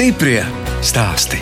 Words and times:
Stiprie 0.00 0.40
stāsti. 0.80 1.36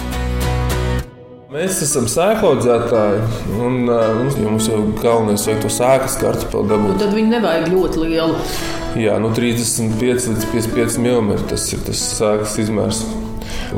Mēs 1.54 1.76
esam 1.84 2.08
sēklaudzētāji, 2.10 3.20
un 3.54 3.84
uh, 3.86 4.24
mums 4.34 4.66
jau 4.66 4.80
galvenais 4.98 5.44
ir 5.46 5.60
to 5.62 5.70
sēklas 5.70 6.16
kartupeli 6.18 6.66
dabūt. 6.72 6.96
Tad 6.98 7.14
viņi 7.14 7.36
nevajag 7.36 7.68
ļoti 7.70 8.02
lielu. 8.02 8.42
Jā, 8.98 9.14
no 9.22 9.30
35 9.36 10.26
līdz 10.32 10.48
55 10.50 10.98
mm 11.04 11.46
tas 11.52 11.68
ir 11.70 11.86
tas 11.86 12.02
sēklas 12.18 12.58
izmērs. 12.64 13.04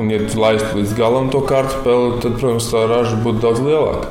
Un, 0.01 0.09
ja 0.14 0.24
tu 0.24 0.40
laistu 0.40 0.80
līdz 0.80 0.96
galam 0.96 1.28
to 1.28 1.45
kartupeli, 1.45 2.16
tad, 2.24 2.40
protams, 2.40 2.73
tā 2.73 2.88
raža 2.88 3.20
būtu 3.20 3.45
daudz 3.45 3.60
lielāka. 3.60 4.09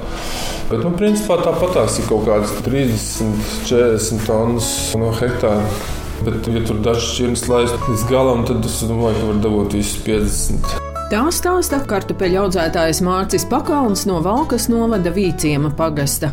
Bet, 0.69 0.83
nu, 0.85 0.93
principā 0.93 1.41
tāpatās 1.41 1.97
ir 1.97 2.11
kaut 2.13 2.29
kādas 2.29 2.53
30, 2.61 3.41
40 3.73 4.29
tonnas 4.29 4.69
no 5.01 5.15
hektāra. 5.17 5.97
Bet, 6.25 6.51
ja 6.51 6.61
tur 6.67 6.83
dažs 6.83 7.13
šķirnes 7.13 7.47
laist 7.47 7.87
līdz 7.87 8.05
galam, 8.11 8.45
tad 8.47 8.65
es 8.67 8.81
domāju, 8.83 9.17
ka 9.21 9.31
var 9.31 9.41
dabūt 9.47 9.79
visus 9.79 9.99
50. 10.05 10.79
Tā 11.09 11.23
stāsta 11.33 11.79
kartupeļu 11.89 12.37
audzētājs 12.43 12.99
Mārcis 13.01 13.41
Pakalns 13.49 14.03
no 14.05 14.19
Valkas 14.21 14.67
novada 14.69 15.09
Vīciema 15.09 15.71
pagasta. 15.73 16.29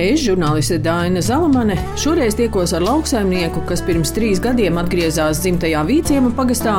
Es, 0.00 0.22
žurnāliste 0.22 0.78
Daina 0.80 1.20
Zalamane, 1.20 1.76
šoreiz 2.00 2.38
tiekos 2.38 2.72
ar 2.72 2.86
lauksaimnieku, 2.86 3.66
kas 3.68 3.82
pirms 3.84 4.14
trīs 4.16 4.40
gadiem 4.40 4.80
atgriezās 4.80 5.42
dzimtajā 5.44 5.82
Vīciema 5.90 6.30
pagastā 6.38 6.78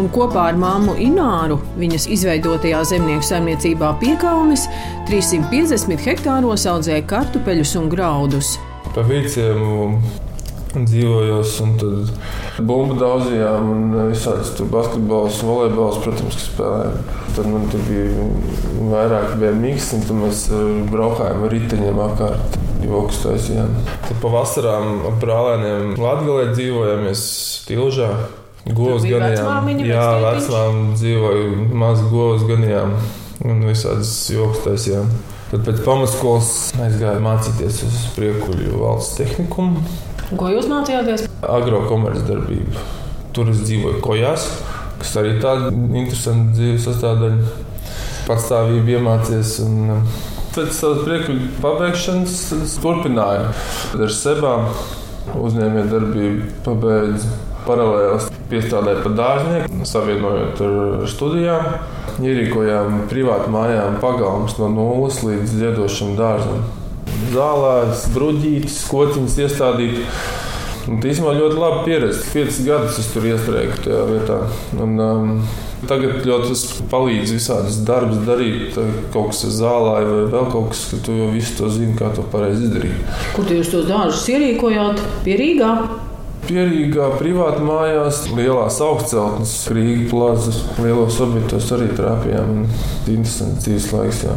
un 0.00 0.08
kopā 0.10 0.48
ar 0.50 0.58
māmu 0.58 0.96
Ināru 0.98 1.60
viņas 1.78 2.08
izveidotajā 2.16 2.80
zemnieku 2.90 3.28
saimniecībā 3.28 3.92
Piekalnis 4.02 4.66
350 5.12 6.08
hektāros 6.08 6.66
audzēja 6.72 7.06
kartupeļus 7.12 7.76
un 7.78 7.86
graudus. 7.94 8.56
Pa 8.96 9.06
Vīciemu 9.06 9.94
dzīvojos, 10.74 11.54
un 11.64 11.72
tad 11.80 12.64
bumbu 12.66 12.96
daudzījām, 13.00 13.70
un 13.74 13.94
visādas 14.12 14.52
tur 14.56 14.70
basketbols, 14.70 15.40
volejbols, 15.46 16.00
protams, 16.04 16.36
ka 16.38 16.44
spēlējām. 16.46 16.98
Tad 17.36 17.48
man 17.50 17.66
tur 17.72 17.82
bija 17.88 18.26
vairāk 18.90 19.34
bija 19.40 19.54
mīksts, 19.58 19.94
un 19.96 20.04
tad 20.06 20.20
mēs 20.20 20.42
braukājām 20.90 21.46
ar 21.46 21.56
riteņiem 21.56 22.02
apkārt. 22.06 22.58
Joks 22.80 23.18
taisījām. 23.24 23.74
Tad 24.06 24.20
pa 24.22 24.30
vasarām 24.32 25.02
ap 25.10 25.18
brālēniem 25.20 25.98
Latgalē 26.00 26.46
dzīvojamies 26.54 27.24
Tilžā. 27.68 28.12
Govs 28.76 29.04
ganījām. 29.08 29.68
Jā, 29.84 30.06
vecmām 30.22 30.94
dzīvoja 30.94 31.66
maz 31.80 32.00
govs 32.12 32.46
ganījām 32.48 32.96
un 33.44 33.62
visādas 33.68 34.14
joks 34.32 34.64
taisījām. 34.64 35.10
Tad 35.50 35.64
pēc 35.66 35.80
pamatskolas 35.82 36.50
aizgāju 36.78 37.24
mācīties 37.24 37.80
uz 37.88 38.02
priekuļu 38.14 38.80
valsts 38.80 39.18
tehnikumu. 39.18 39.82
Ko 40.38 40.46
jūs 40.46 40.68
mācījāties? 40.70 41.24
Agrokomercdarbība. 41.42 42.82
Tur 43.34 43.50
es 43.50 43.64
dzīvoju 43.64 43.98
kojās, 44.04 44.46
kas 45.00 45.16
arī 45.18 45.36
tāda 45.42 45.72
interesanta 45.74 46.54
dzīves 46.54 46.86
sastāvdaļa. 46.86 47.54
Patstāvība 48.28 48.98
iemācīties. 48.98 49.56
Un, 49.64 49.94
um, 49.96 50.04
Pēc 50.54 50.70
savas 50.74 51.04
priekšlikuma 51.06 51.60
pabeigšanas 51.62 52.38
es 52.56 52.72
turpināju 52.82 53.50
ar 54.02 54.14
sevi 54.14 54.54
uzņēmējdarbību, 55.38 56.48
pabeidzu 56.66 57.30
paralēli 57.66 58.40
piestrādāju 58.50 59.04
par 59.04 59.14
dārznieku, 59.18 59.86
savienojot 59.86 60.62
ar 60.66 61.06
studijām. 61.10 61.70
Ierīkojām 62.20 63.06
privātu 63.10 63.50
mājām 63.54 63.98
pagalmus 64.02 64.58
no 64.58 64.70
nulles 64.74 65.22
līdz 65.26 65.58
ziedošam 65.62 66.18
dārzam 66.18 66.66
zālēs, 67.34 68.06
bruģītas, 68.14 68.78
kociņas 68.90 69.40
iestādīt. 69.46 70.04
Un 70.90 70.98
īstenībā 71.04 71.34
ļoti 71.36 71.58
labi 71.60 71.82
pieredzi. 71.86 72.22
Piecus 72.32 72.60
gadus 72.66 73.00
es 73.02 73.10
tur 73.12 73.26
iestrēgu 73.28 73.76
tajā 73.84 74.00
vietā. 74.08 74.38
Un, 74.80 74.96
um, 75.04 75.34
tagad 75.88 76.24
ļoti 76.26 76.56
palīdz 76.90 77.34
visādas 77.36 77.78
darbus 77.86 78.24
darīt, 78.26 78.78
kaut 79.14 79.30
kas 79.30 79.44
zālē 79.60 80.00
vai 80.08 80.24
vēl 80.32 80.50
kaut 80.52 80.72
kas, 80.72 80.86
ka 80.90 81.00
tu 81.06 81.16
jau 81.18 81.30
visu 81.34 81.56
to 81.60 81.70
zini, 81.72 81.94
kā 82.00 82.10
to 82.16 82.24
pareizi 82.32 82.66
izdarīt. 82.66 83.14
Kur 83.36 83.54
jūs 83.54 83.72
tos 83.72 83.86
dārzus 83.90 84.26
ierīkojāt? 84.34 85.04
Pierīgā? 85.26 85.72
Pierīgā, 86.48 87.12
privāti 87.20 87.62
mājās, 87.62 88.24
lielās 88.34 88.80
augstceltnes, 88.82 89.54
Rīgas 89.70 90.10
plazas, 90.10 90.60
lielos 90.80 91.20
objektos 91.22 91.70
arī 91.76 91.92
trāpījām. 91.94 92.64
Interesants 93.12 93.92
laiks. 93.94 94.24
Jā. 94.26 94.36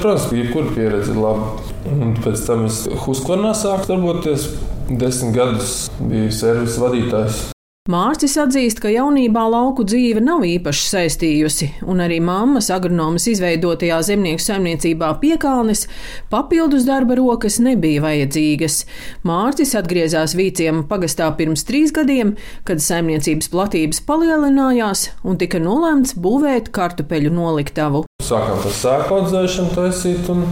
Protams, 0.00 0.30
ka 0.30 0.36
jebkura 0.36 0.70
pieredze 0.72 1.12
ir 1.12 1.18
laba. 1.20 1.50
Un 1.92 2.14
pēc 2.24 2.46
tam 2.46 2.64
es 2.64 2.86
Husqvarnā 3.04 3.52
sāku 3.52 3.90
darboties. 3.90 4.46
Desmit 4.88 5.36
gadus 5.36 5.74
biju 6.00 6.32
servisa 6.32 6.86
vadītājs. 6.86 7.42
Mārcis 7.88 8.34
atzīst, 8.36 8.76
ka 8.84 8.90
jaunībā 8.92 9.40
lauku 9.48 9.86
dzīve 9.88 10.20
nav 10.20 10.42
īpaši 10.44 10.82
saistījusi, 10.84 11.68
un 11.88 12.02
arī 12.04 12.18
mammas 12.20 12.68
agronomas 12.74 13.24
izveidotajā 13.32 14.02
zemnieku 14.04 14.44
saimniecībā 14.44 15.08
piekalnes 15.22 15.86
papildus 16.28 16.84
darba 16.84 17.16
rokas 17.16 17.56
nebija 17.64 18.04
vajadzīgas. 18.04 18.82
Mārcis 19.24 19.72
atgriezās 19.80 20.36
Vīciema 20.36 20.84
pagastā 20.92 21.32
pirms 21.40 21.64
trīs 21.64 21.88
gadiem, 21.96 22.36
kad 22.68 22.84
saimniecības 22.84 23.48
platības 23.48 24.04
palielinājās 24.04 25.08
un 25.24 25.40
tika 25.40 25.64
nolēmts 25.64 26.18
būvēt 26.20 26.68
kartupeļu 26.76 27.32
noliktavu. 27.32 28.04
Sākām 28.20 28.60
ar 28.60 28.80
sēklu 28.84 29.22
audzēšanu, 29.22 29.72
taisīt 29.80 30.28
un 30.28 30.44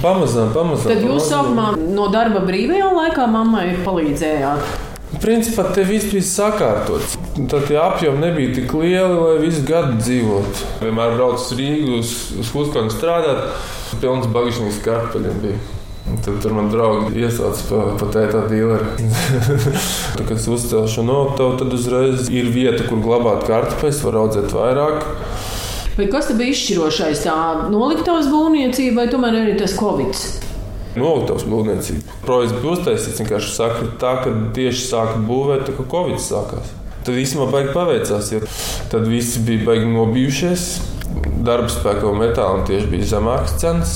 pamazām, 0.00 0.48
pamazām. 0.56 0.94
Tad 0.96 1.04
jūs 1.04 1.28
sākumā 1.28 1.74
no 1.76 2.08
darba 2.08 2.40
brīvajā 2.48 2.94
laikā 3.04 3.28
mammai 3.36 3.74
palīdzējāt? 3.84 4.88
Principā 5.18 5.64
te 5.74 5.82
viss 5.82 6.06
bija 6.12 6.22
sakārtots. 6.22 7.16
Tad 7.50 7.66
tie 7.66 7.76
apjomi 7.82 8.22
nebija 8.22 8.54
tik 8.60 8.72
lieli, 8.78 9.16
lai 9.18 9.40
visu 9.42 9.64
gadu 9.66 9.98
dzīvotu. 9.98 10.68
Vienmēr 10.84 11.16
braucu 11.16 11.42
uz 11.42 11.52
Rīgu, 11.58 11.98
uz, 11.98 12.14
uz 12.38 12.52
Huskonu 12.54 12.94
strādāt. 12.94 13.50
Pilns 14.00 14.30
bagāžnīgs 14.30 14.78
kartupeļiem 14.84 15.42
bija. 15.42 15.58
Tad 16.24 16.38
tur 16.42 16.54
man 16.54 16.70
draugi 16.70 17.22
iesauca 17.22 17.66
pa, 17.68 17.80
pa 18.00 18.08
tēta 18.14 18.44
dīleri. 18.50 19.08
tad, 20.16 20.24
kad 20.24 20.36
es 20.38 20.46
uzcēlu 20.50 20.90
šo 20.90 21.04
notavu, 21.06 21.58
tad 21.60 21.74
uzreiz 21.74 22.30
ir 22.30 22.50
vieta, 22.54 22.86
kur 22.86 23.02
glabāt 23.02 23.46
kartupeļus, 23.50 24.04
var 24.06 24.20
audzēt 24.24 24.54
vairāk. 24.54 25.02
Bet 25.98 26.10
kas 26.14 26.30
bija 26.38 26.54
izšķirošais? 26.54 27.26
Tā 27.26 27.36
noliktavas 27.72 28.30
būvniecība 28.30 29.02
vai 29.02 29.10
tomēr 29.12 29.42
arī 29.42 29.58
tas 29.58 29.74
Covid? 29.78 30.49
Noliktavas 30.98 31.44
būvniecība. 31.46 32.18
Projekts 32.24 32.56
bija 32.58 32.74
uztaisīts 32.74 33.20
vienkārši 33.22 33.52
sakri 33.54 33.90
tā, 34.00 34.16
ka 34.24 34.32
tieši 34.56 34.86
sāka 34.88 35.20
būvēt, 35.26 35.68
tā 35.68 35.74
kā 35.76 35.86
Covid 35.92 36.22
sākās. 36.22 36.72
Tad 37.06 37.16
īstenībā 37.16 37.46
baigi 37.52 37.74
paveicās, 37.76 38.32
jo 38.34 38.40
tad 38.92 39.06
visi 39.08 39.40
bija 39.46 39.68
baigi 39.68 39.86
nobijušies. 39.88 40.66
Darba 41.46 41.70
spēka 41.72 42.08
un 42.10 42.20
metāla 42.20 42.66
tieši 42.68 42.90
bija 42.90 43.12
zemākas 43.14 43.56
cenas. 43.62 43.94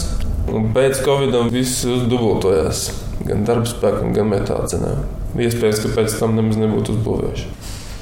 Un 0.54 0.70
pēc 0.76 1.02
Covid-am 1.04 1.50
viss 1.52 1.84
uzdubultojās. 1.88 2.86
Gan 3.24 3.44
darba 3.48 3.68
spēkam, 3.68 4.14
gan 4.16 4.30
metāla 4.30 4.68
cenām. 4.70 5.04
Iespējams, 5.34 5.80
ka 5.82 5.92
pēc 5.98 6.18
tam 6.20 6.36
nemaz 6.38 6.58
nebūtu 6.60 6.94
uzbūvējuši. 6.94 7.52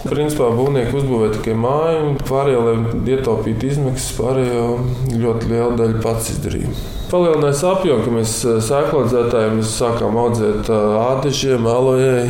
Principā 0.02 0.48
būvnieki 0.50 0.96
uzbūvēja 0.98 1.36
tikai 1.36 1.54
māju, 1.62 2.00
un 2.08 2.16
pārējo, 2.26 2.64
lai 2.66 3.04
ietaupītu 3.14 3.68
izmaksas, 3.70 4.16
pārējo 4.18 4.66
ļoti 5.14 5.52
lielu 5.52 5.78
daļu 5.78 6.02
pats 6.02 6.32
izdarīja. 6.34 6.72
Palielinājās 7.12 7.60
apjoms, 7.68 8.06
ka 8.06 8.12
mēs 8.14 8.34
eh, 8.48 8.58
sēklaudzētājiem 8.64 9.58
sākām 9.68 10.14
audzēt 10.16 10.70
eh, 10.72 10.84
ādažiem, 10.96 11.66
alojai. 11.68 12.22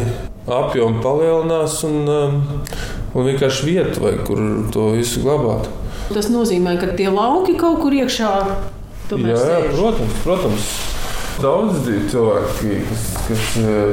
Apjoms 0.50 0.98
palielinās 1.04 1.76
un, 1.86 2.00
eh, 2.10 2.72
un 3.14 3.28
vienkārši 3.28 3.68
vieta, 3.68 4.00
vai, 4.02 4.16
kur 4.26 4.42
to 4.74 4.88
visu 4.96 5.22
glabāt. 5.22 5.70
Tas 6.10 6.32
nozīmē, 6.34 6.74
ka 6.82 6.90
tie 6.98 7.06
lauki 7.14 7.54
kaut 7.60 7.78
kur 7.84 7.94
iekšā. 7.94 8.32
Jā, 9.12 9.38
jā, 9.38 9.62
protams, 9.76 10.18
protams. 10.24 10.74
Daudz 11.42 11.86
cilvēki, 11.86 12.82
kas, 12.90 13.08
kas 13.28 13.46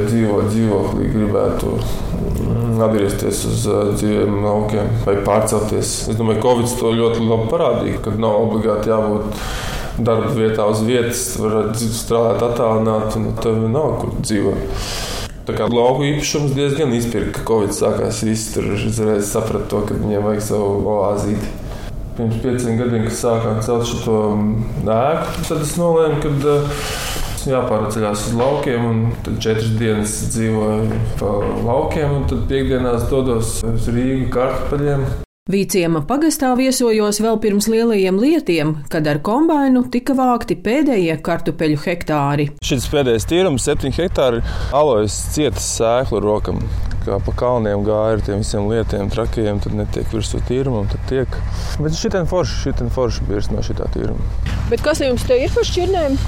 dzīvo 0.10 0.42
dzīvoklī, 0.50 1.06
gribētu 1.14 1.78
mm, 1.78 2.82
atgriezties 2.84 3.46
uz 3.48 3.64
dzīviem 3.94 4.42
laukiem 4.44 4.90
vai 5.06 5.20
pārcelties. 5.26 5.94
Es 6.10 6.18
domāju, 6.18 6.42
ka 6.42 6.50
Covid 6.50 6.78
to 6.82 6.98
ļoti 6.98 7.30
labi 7.30 7.50
parādīja, 7.54 8.02
ka 8.08 8.18
nav 8.18 8.42
obligāti 8.42 8.92
jābūt 8.92 9.44
darba 10.06 10.34
vietā 10.36 10.66
uz 10.70 10.84
vietas, 10.88 11.24
var 11.42 11.72
strādāt 11.76 12.44
attālināti, 12.50 13.20
un 13.20 13.40
tev 13.44 13.62
nav 13.72 14.00
kur 14.02 14.18
dzīvot. 14.20 14.84
Tā 15.50 15.56
kā 15.58 15.66
lauku 15.66 16.06
īpašums 16.06 16.52
diezgan 16.54 16.92
izpirka, 16.94 17.40
ka 17.40 17.46
Covid 17.48 17.74
sākās. 17.74 18.22
Visi 18.22 18.52
tur 18.54 18.68
uzreiz 18.76 19.32
saprata 19.32 19.66
to, 19.72 19.80
ka 19.88 19.98
viņiem 19.98 20.28
vajag 20.28 20.44
savu 20.46 20.92
oāzīti. 20.94 21.54
Pirms 22.20 22.42
pieciem 22.44 22.78
gadiem, 22.78 23.08
kad 23.08 23.16
sākām 23.18 23.62
celt 23.66 23.88
šo 23.90 24.20
ēku, 24.84 25.48
tad 25.48 25.64
es 25.64 25.72
nolēmu, 25.80 26.20
ka 26.22 27.50
jāpārceļās 27.50 28.28
uz 28.30 28.36
laukiem. 28.38 29.00
Tad 29.26 29.40
četras 29.42 29.72
dienas 29.80 30.14
dzīvoju 30.36 31.00
pa 31.22 31.32
laukiem, 31.66 32.20
un 32.20 32.30
tad 32.30 32.46
piekdienās 32.52 33.10
dodos 33.10 33.58
uz 33.64 33.90
Rīgu 33.96 34.30
kartupeļiem. 34.36 35.08
Vīciema 35.50 36.04
pagastā 36.06 36.52
viesojos 36.54 37.18
vēl 37.26 37.40
pirms 37.42 37.66
lielajiem 37.74 38.20
lietiem, 38.22 38.74
kad 38.94 39.08
ar 39.10 39.18
kombainu 39.26 39.82
tika 39.90 40.14
vākti 40.14 40.54
pēdējie 40.62 41.16
kartupeļu 41.26 41.80
hektāri. 41.88 42.46
Šis 42.62 42.86
pēdējais 42.92 43.26
tīrums, 43.32 43.66
7 43.66 43.90
hektāri, 43.98 44.44
alojas 44.78 45.18
cietas 45.34 45.66
sēklu 45.80 46.22
rokam. 46.22 46.62
Kā 47.10 47.20
pa 47.26 47.34
kalniem 47.42 47.84
gāja 47.88 48.18
ar 48.18 48.24
tiem 48.26 48.44
visiem 48.44 48.70
lietiem, 48.70 49.10
trakiem, 49.14 49.62
tad 49.64 49.76
netiek 49.78 50.08
virsū 50.14 50.42
tīrumam, 50.50 50.88
tad 50.92 51.02
tiek. 51.10 51.40
Bet 51.82 51.98
šitien 51.98 52.30
forši, 52.30 52.62
šitien 52.68 52.94
forši 52.94 53.26
birs 53.30 53.50
no 53.54 53.66
šitā 53.66 53.90
tīruma. 53.96 54.30
Bet 54.70 54.86
kas 54.86 55.02
jums 55.02 55.26
te 55.26 55.40
ir 55.42 55.54
par 55.56 55.66
šķirnēm? 55.66 56.20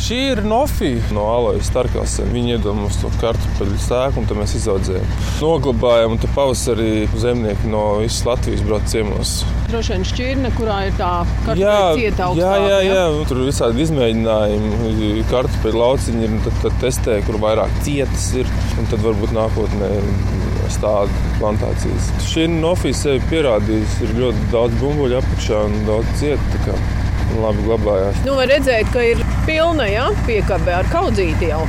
Šī 0.00 0.16
ir 0.30 0.38
nofija 0.48 1.10
no 1.12 1.26
Alojas 1.28 1.66
Starkās. 1.68 2.14
Viņi 2.32 2.54
iedod 2.54 2.72
mums 2.78 2.96
to 3.02 3.10
kartupeļu 3.20 3.76
sēklu, 3.84 4.22
un 4.22 4.28
tad 4.30 4.38
mēs 4.40 4.54
izaudzējam. 4.56 5.10
Noglabājam, 5.42 6.14
un 6.14 6.22
tad 6.22 6.32
pavasarī 6.32 7.04
zemnieki 7.20 7.68
no 7.68 7.82
visas 8.00 8.24
Latvijas 8.24 8.62
brauc 8.64 8.86
ciemos. 8.88 9.34
Droši 9.68 9.92
vien 9.92 10.06
šķirne, 10.08 10.52
kurā 10.56 10.78
ir 10.88 10.96
tā 10.96 11.10
Jā, 11.52 11.76
cieta 11.98 12.30
jā, 12.38 12.54
jā, 12.64 12.80
jā. 12.86 13.04
Nu, 13.12 13.26
tur 13.28 13.42
ir 13.42 13.50
visādi 13.50 13.84
izmēģinājumi, 13.84 15.10
kartupeļu 15.28 15.82
lauciņi 15.84 16.24
ir, 16.24 16.32
un 16.38 16.42
tad, 16.48 16.56
tad 16.64 16.80
testē, 16.80 17.20
kur 17.28 17.36
vairāk 17.44 17.82
cietas 17.84 18.30
ir, 18.40 18.48
un 18.80 18.88
tad 18.88 19.04
varbūt 19.04 19.36
nākotnē 19.36 19.92
stāda 20.72 21.34
plantācijas. 21.40 22.10
Šī 22.26 22.46
nofija 22.52 22.96
sevi 22.96 23.22
pierādījusi, 23.30 24.06
ir 24.06 24.16
ļoti 24.22 24.48
daudz 24.54 24.80
bumbuļu 24.82 25.20
apakšā 25.20 25.62
un 25.68 25.78
daudz 25.88 26.16
cieta 26.20 26.78
labi 27.38 27.66
glabājās. 27.66 28.24
Nu, 28.26 28.34
var 28.38 28.50
redzēt, 28.50 28.90
ka 28.94 29.04
ir 29.06 29.22
pilna 29.46 29.86
ja? 29.90 30.08
piekabe 30.26 30.74
ar 30.80 30.88
kaudzīti 30.92 31.50
jau. 31.52 31.62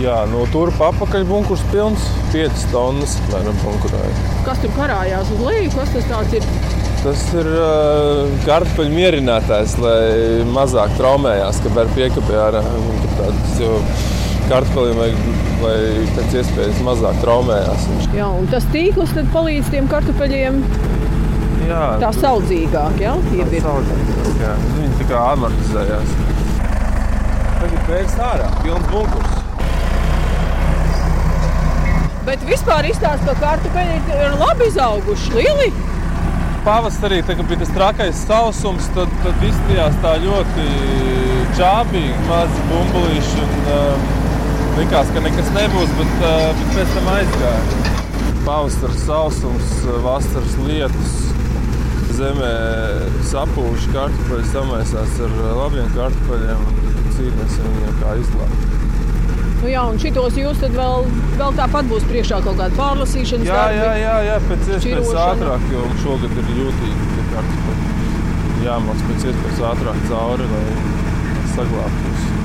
Jā, 0.00 0.22
no 0.30 0.46
tur 0.48 0.72
apakaļ 0.72 1.26
bunkurs 1.28 1.62
pilns, 1.70 2.06
5 2.32 2.64
tonnas 2.72 3.18
apmēram 3.20 3.58
bunkurāja. 3.60 4.14
Kas 4.46 4.62
tur 4.62 4.72
karājās 4.78 5.28
uz 5.34 5.44
leju? 5.44 5.68
Kas 5.76 5.92
tas 5.92 6.08
tāds 6.08 6.38
ir? 6.40 6.48
Tas 7.04 7.26
ir 7.36 7.50
uh, 7.52 8.32
kartupeļu 8.46 8.94
mierinātājs, 8.96 9.76
lai 9.84 10.40
mazāk 10.54 10.96
traumējās, 10.96 11.60
kad 11.66 11.76
var 11.76 11.92
piekabē 11.98 12.40
ārā. 12.46 12.64
Kartupeļiem 14.44 14.98
vajag, 15.00 15.20
lai 15.62 15.76
pēc 16.16 16.34
iespējas 16.40 16.80
mazāk 16.84 17.20
traumējās. 17.22 17.86
Jā, 18.12 18.26
un 18.28 18.48
tas 18.52 18.66
tīkls 18.74 19.14
tad 19.16 19.30
palīdz 19.32 19.70
tiem 19.72 19.88
kartupeļiem 19.88 20.58
jā, 21.64 21.84
tā 22.02 22.10
saudzīgāk, 22.18 22.98
ja? 23.00 23.14
Tā 23.24 23.62
saudzīgāk, 23.64 24.28
jā. 24.42 24.52
Viņi 24.74 24.98
tā 25.00 25.06
kā 25.08 25.22
amortizējās. 25.32 26.12
Tagad 27.62 27.88
beigas 27.88 28.18
ārā, 28.26 28.50
pilns 28.60 28.92
bunkurs. 28.92 29.40
Bet 32.24 32.44
vispār 32.48 32.88
izstāsta, 32.88 33.32
ka 33.32 33.40
kartupeļi 33.40 33.96
ir 34.12 34.36
labi 34.40 34.68
izauguši, 34.68 35.34
lieli. 35.38 35.70
Pavasarī, 36.64 37.18
kad 37.28 37.40
bija 37.48 37.60
tas 37.60 37.72
trakais 37.76 38.20
sausums, 38.24 38.86
tad, 38.96 39.12
tad 39.24 39.42
izskatījās 39.44 39.98
tā 40.04 40.14
ļoti 40.22 40.68
čābīgi, 41.58 42.28
mazi 42.28 42.68
bumbulīši. 42.70 43.42
Un, 43.44 43.58
um, 43.78 44.23
likās, 44.78 45.10
ka 45.14 45.22
nekas 45.24 45.50
nebūs, 45.54 45.92
bet, 45.98 46.14
bet 46.58 46.72
pēc 46.74 46.94
tam 46.96 47.10
aizgāja. 47.14 47.92
Pavasaris 48.44 49.06
sausums, 49.06 49.70
vasaras 50.04 50.56
lietus, 50.66 51.14
zemē 52.18 52.52
sapūši 53.30 53.94
kartupeļi 53.94 54.50
samaisās 54.50 55.16
ar 55.24 55.34
labiem 55.62 55.88
kartupeļiem 55.96 56.66
un 56.68 57.10
cīnīsim 57.16 57.70
viņiem 57.70 57.98
kā 58.02 58.14
izglābt. 58.20 58.70
Nu 59.64 59.70
jā, 59.72 59.82
un 59.88 59.96
šitos 59.96 60.36
jūs 60.36 60.60
vēl, 60.74 61.06
vēl 61.40 61.54
tāpat 61.56 61.88
būs 61.88 62.04
priekšā 62.10 62.42
kaut 62.44 62.58
kāda 62.60 62.76
pārlasīšana. 62.76 63.48
Jā, 63.48 63.64
jā, 63.72 63.90
jā, 64.02 64.14
jā, 64.28 64.38
pēc 64.50 64.70
iespējas 64.74 65.14
ātrāk, 65.24 65.64
jo 65.72 65.86
šogad 66.02 66.36
ir 66.42 66.50
jūtīgi 66.58 67.10
tie 67.14 67.26
kartupeļi. 67.32 67.92
Jāmāc 68.66 69.04
pēc 69.08 69.28
iespējas 69.30 69.64
ātrāk 69.72 70.04
cauri, 70.10 70.50
lai 70.52 70.66
saglābtos. 71.56 72.43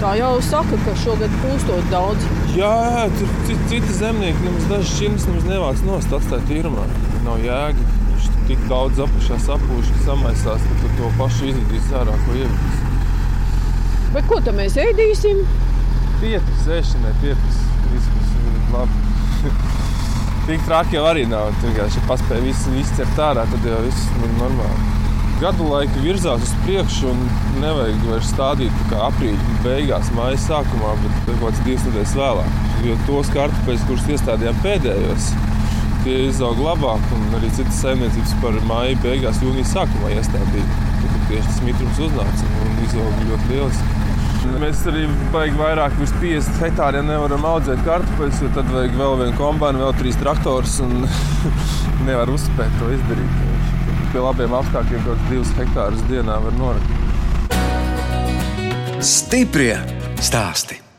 Tā 0.00 0.14
jau 0.16 0.34
saka, 0.40 0.78
ka 0.86 0.96
šogad 0.96 1.32
pūstot 1.42 1.88
daudz. 1.92 2.28
Jā, 2.56 3.06
tur 3.18 3.32
citi 3.68 3.96
zemnieki 3.98 4.46
nemaz 4.46 4.68
dažas 4.70 5.26
nemaz 5.28 5.48
nevāc 5.48 5.82
nost 5.84 6.14
atstāt 6.16 6.46
tīrumā. 6.48 6.86
Nav 7.26 7.42
jēga 7.44 7.88
tik 8.50 8.62
daudz 8.66 8.98
apakšā 9.04 9.36
sapūš, 9.44 9.90
ka 9.94 10.00
samaisās, 10.08 10.62
ka 10.66 10.78
tu 10.80 10.88
to 10.98 11.10
pašu 11.18 11.50
izvedīs 11.52 11.90
ārā, 11.94 12.16
ko 12.24 12.34
ievedīs. 12.34 12.80
Bet 14.16 14.26
ko 14.30 14.40
tam 14.42 14.58
mēs 14.58 14.74
ēdīsim? 14.82 15.44
Pietris, 16.18 16.64
ēšanai, 16.80 17.12
pietris. 17.22 17.60
Viss 17.92 18.10
būs 18.16 18.72
labi. 18.74 19.04
tik 20.48 20.64
traki 20.66 20.98
jau 20.98 21.04
arī 21.12 21.28
nav. 21.30 21.52
Vienkārši 21.62 22.02
paspēja 22.08 22.48
visu 22.48 22.74
izcert 22.80 23.22
ārā, 23.28 23.46
tad 23.52 23.70
jau 23.70 23.84
viss 23.84 24.10
ir 24.16 24.34
normāli. 24.40 24.99
Gadu 25.40 25.70
laika 25.70 26.02
virzās 26.04 26.42
uz 26.44 26.50
priekšu 26.66 27.14
un 27.14 27.20
nevajag 27.62 28.02
vairs 28.04 28.26
stādīt 28.28 28.90
aprīļa 28.92 29.54
beigās, 29.64 30.10
mājas 30.12 30.42
sākumā, 30.50 30.90
bet 31.00 31.14
kaut 31.24 31.38
kāds 31.40 31.62
divas 31.64 31.86
nedēļas 31.86 32.12
vēlāk. 32.18 32.58
Jo 32.84 32.96
tos 33.06 33.30
kartupeļus, 33.32 33.86
kurus 33.88 34.10
iestādījām 34.12 34.58
pēdējos, 34.60 35.30
tie 36.04 36.18
izaug 36.26 36.60
labāk. 36.60 37.06
Arī 37.38 37.48
citas 37.56 37.80
saimniecības 37.80 38.34
par 38.42 38.58
māju 38.68 38.98
beigās, 39.00 39.40
jūnijas 39.40 39.72
sākumā 39.78 40.12
iestādīja. 40.18 40.78
Tad 41.00 41.16
tieši 41.30 41.46
tas 41.48 41.62
mitrums 41.64 42.02
uznāca 42.10 42.52
un 42.66 42.82
izaug 42.84 43.24
ļoti 43.30 43.52
lieliski. 43.54 43.96
Mēs 44.60 44.82
arī 44.92 45.06
baigi 45.32 45.56
vairāk, 45.56 45.96
virs 46.02 46.12
50 46.20 46.64
hektāriem 46.66 47.08
nevaram 47.08 47.46
audzēt 47.54 47.80
kartupeļus, 47.88 48.42
jo 48.44 48.52
tad 48.58 48.68
vajag 48.76 49.00
vēl 49.00 49.16
vienu 49.22 49.40
kombināciju, 49.40 49.86
vēl 49.86 49.96
trīs 50.02 50.20
traktorus 50.20 50.76
un 50.84 50.98
nevar 52.10 52.36
uzspēt 52.36 52.76
to 52.82 52.92
izdarīt. 52.98 53.49
Pie 54.10 54.18
labiem 54.18 54.50
apstākļiem 54.58 55.02
kaut 55.06 55.14
kādus 55.14 55.30
divus 55.30 55.52
hektārus 55.60 56.02
dienā 56.10 56.36
var 56.42 56.54
norakstīt. 56.58 57.00
Stiprie 59.06 59.76
stāstī! 60.18 60.89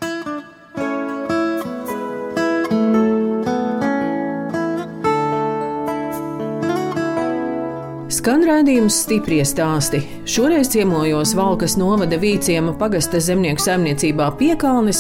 Skan 8.22 8.44
rādījums 8.46 9.00
stipri 9.02 9.40
stāsti. 9.42 9.98
Šoreiz 10.30 10.68
ciemojos 10.70 11.32
Valkas 11.34 11.74
novada 11.82 12.20
Vīciema 12.22 12.76
pagasta 12.78 13.18
zemnieku 13.18 13.64
saimniecībā 13.64 14.28
Piekalnis, 14.38 15.00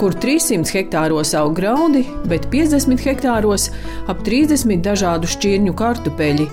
kur 0.00 0.16
300 0.24 0.74
hektāros 0.74 1.30
aug 1.38 1.54
graudi, 1.54 2.02
bet 2.26 2.48
50 2.50 3.06
hektāros 3.06 3.68
ap 4.10 4.24
30 4.26 4.82
dažādu 4.82 5.30
šķirņu 5.30 5.76
kartupeļi. 5.78 6.48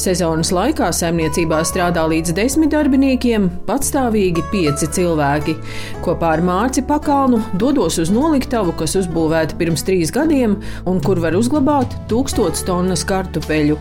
Sezonas 0.00 0.54
laikā 0.56 0.88
saimniecībā 0.88 1.60
strādā 1.68 2.06
līdz 2.14 2.32
10 2.40 2.72
darbiniekiem, 2.72 3.50
patstāvīgi 3.68 4.48
5 4.48 4.88
cilvēki. 4.96 5.58
Kopā 6.00 6.32
ar 6.38 6.46
Mārci 6.48 6.86
Pakalnu 6.88 7.42
dodos 7.60 8.00
uz 8.00 8.08
noliktavu, 8.08 8.72
kas 8.80 8.96
uzbūvēta 9.02 9.60
pirms 9.60 9.84
trīs 9.84 10.16
gadiem 10.16 10.56
un 10.88 11.04
kur 11.04 11.20
var 11.20 11.36
uzglabāt 11.36 11.92
tūkstotis 12.08 12.64
tonnas 12.64 13.04
kartupeļu. 13.04 13.76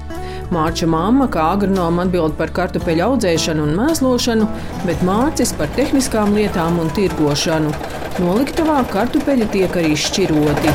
Mārča 0.47 0.87
mamma 0.87 1.25
kā 1.27 1.43
agronoma 1.77 2.07
atbild 2.07 2.33
par 2.39 2.49
kartupeļu 2.55 3.03
audzēšanu 3.05 3.65
un 3.67 3.75
mēslošanu, 3.77 4.47
bet 4.87 5.03
Mārcis 5.05 5.51
par 5.57 5.69
tehniskām 5.75 6.33
lietām 6.33 6.79
un 6.81 6.89
tirgošanu. 6.95 7.69
Noliktavā 8.17 8.79
kartupeļi 8.89 9.45
tiek 9.53 9.77
arī 9.77 9.93
šķiroti. 9.93 10.73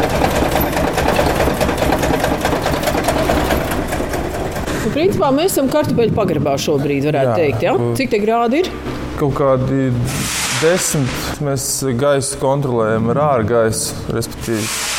Nu, 4.78 4.92
principā 4.94 5.32
mēs 5.34 5.56
esam 5.56 5.72
kartupeļu 5.72 6.14
pagrabā 6.14 6.54
šobrīd, 6.62 7.10
varētu 7.10 7.34
Jā. 7.34 7.36
teikt. 7.40 7.66
Ja? 7.66 7.74
Cik 7.98 8.14
te 8.14 8.22
grādi 8.22 8.62
ir? 8.62 8.72
Kaut 9.18 9.34
kādi 9.42 9.90
desmit. 10.62 11.20
Mēs 11.42 11.66
gaisu 11.98 12.38
kontrolējam 12.42 13.10
ar 13.10 13.24
ārgaisu, 13.26 13.98
respektīvi 14.14 14.91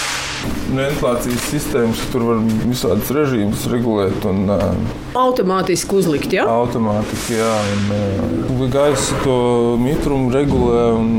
ventilācijas 0.79 1.47
sistēmas, 1.51 2.01
tur 2.13 2.27
var 2.29 2.41
visādus 2.63 3.11
režīmus 3.15 3.67
regulēt. 3.71 4.25
Un, 4.29 4.47
automātiski 5.19 5.99
uzlikt, 5.99 6.33
jā? 6.35 6.47
Automātiski, 6.49 7.37
jā. 7.39 7.53
Un, 7.75 8.67
gaisa 8.73 9.17
to 9.23 9.37
mitrumu 9.81 10.31
regulē 10.33 10.83
un 10.97 11.09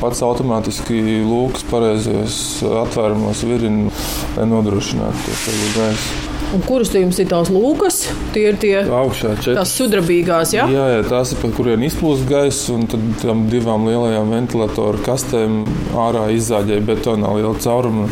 pats 0.00 0.22
automātiski 0.24 1.20
lūks 1.26 1.66
pareizajos 1.70 2.38
atvērumos 2.84 3.44
virina, 3.46 3.90
lai 4.38 4.46
nodrošinātu 4.50 5.40
to 5.44 5.58
gaisu. 5.78 6.30
Un 6.54 6.62
kuras 6.62 6.92
jums 6.94 7.18
ir 7.18 7.26
tās 7.26 7.48
lūkas? 7.50 7.96
Tie 8.34 8.44
ir 8.46 8.58
tie 8.62 8.76
augšā 8.84 9.32
četras. 9.40 9.56
Tās 9.58 9.72
sudrabīgās, 9.74 10.52
jā? 10.54 10.68
Jā, 10.70 10.84
jā 10.92 11.02
tās 11.08 11.32
ir, 11.34 11.40
pa 11.42 11.50
kuriem 11.56 11.82
izplūst 11.88 12.28
gaiss, 12.30 12.68
un 12.70 12.86
tad 12.90 13.02
tam 13.22 13.48
divām 13.50 13.88
lielajām 13.88 14.30
ventilatoru 14.36 15.02
kastēm 15.06 15.64
ārā 15.98 16.28
izzāģēja 16.36 16.86
betonā 16.86 17.34
liela 17.34 17.56
cauruma. 17.58 18.06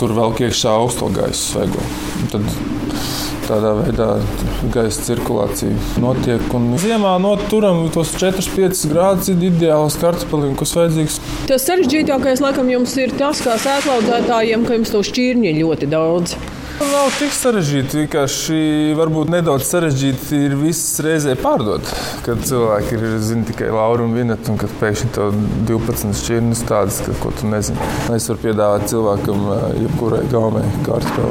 Tur 0.00 0.12
vēl 0.16 0.34
iekšā 0.46 0.72
augsto 0.80 1.08
gaisu 1.14 1.52
svaigo. 1.52 1.84
Tad 2.32 2.48
tādā 3.46 3.72
veidā 3.78 4.08
gaisa 4.74 5.04
cirkulācija 5.06 6.00
notiek. 6.02 6.42
Un 6.56 6.72
ziemā 6.82 7.14
noturam 7.22 7.84
tos 7.94 8.10
4-5 8.18 8.90
grādus 8.90 9.30
ir 9.32 9.46
ideāls 9.50 9.98
kartupeļiem, 10.02 10.56
kas 10.58 10.74
vajadzīgs. 10.76 11.20
Tas 11.50 11.66
sarežģītākais, 11.68 12.42
laikam, 12.42 12.70
jums 12.74 12.96
ir 12.98 13.14
tas, 13.20 13.42
kā 13.46 13.56
sēklaudzētājiem, 13.62 14.66
ka 14.66 14.80
jums 14.80 14.94
to 14.94 15.02
šķirņi 15.06 15.52
ir 15.52 15.60
ļoti 15.62 15.90
daudz. 15.94 16.36
Nav 16.76 17.08
tik 17.16 17.32
sarežģīti. 17.32 18.02
Vienkārši 18.02 18.56
varbūt 18.98 19.30
nedaudz 19.32 19.64
sarežģīti 19.70 20.40
ir 20.44 20.56
viss 20.60 20.98
reizē 21.04 21.32
pārdot. 21.40 21.88
Kad 22.26 22.42
cilvēki 22.44 22.98
ir 22.98 23.14
zina 23.24 23.48
tikai 23.48 23.70
Laura 23.72 24.04
un 24.04 24.12
Vineta, 24.16 24.50
un 24.52 24.60
kad 24.60 24.74
pēkšņi 24.82 25.08
tev 25.16 25.32
12 25.70 26.12
šķirnes 26.20 26.60
tādas, 26.68 27.00
ka, 27.06 27.16
ko 27.22 27.32
tu 27.38 27.48
nezini. 27.48 27.80
Es 28.12 28.28
varu 28.28 28.42
piedāvāt 28.44 28.90
cilvēkam 28.92 29.48
jebkurai 29.86 30.20
gaumei 30.32 30.66
kārtu. 30.84 31.30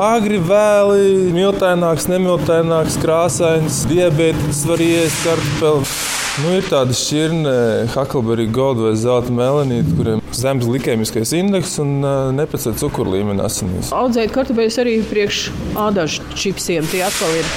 Agri, 0.00 0.40
vēli, 0.42 1.28
miltaināks, 1.36 2.08
nemiltaināks, 2.10 2.96
krāsains, 3.04 3.84
diabetes 3.92 4.64
var 4.70 4.80
iest 4.82 5.28
kartupeli. 5.28 6.03
Nu, 6.42 6.50
ir 6.58 6.64
tāda 6.66 6.90
šķirne, 6.90 7.50
Huckleberry 7.92 8.48
Gold 8.50 8.80
vai 8.82 8.94
zelta 8.98 9.30
melanīta, 9.30 9.92
kuriem 9.94 10.18
ir 10.18 10.34
zemes 10.34 10.66
glikēmiskais 10.66 11.30
indeks 11.38 11.76
un 11.78 12.00
nepacēla 12.34 12.74
cukuru 12.80 13.12
līmeni 13.12 13.44
asinīs. 13.44 13.92
Audzēt 13.94 14.34
kartupeļus 14.34 14.80
arī 14.82 14.96
priekš 15.06 15.44
ādažu 15.78 16.26
čipsiem. 16.34 16.88
Tie 16.90 17.04
atkal 17.06 17.38
ir 17.38 17.52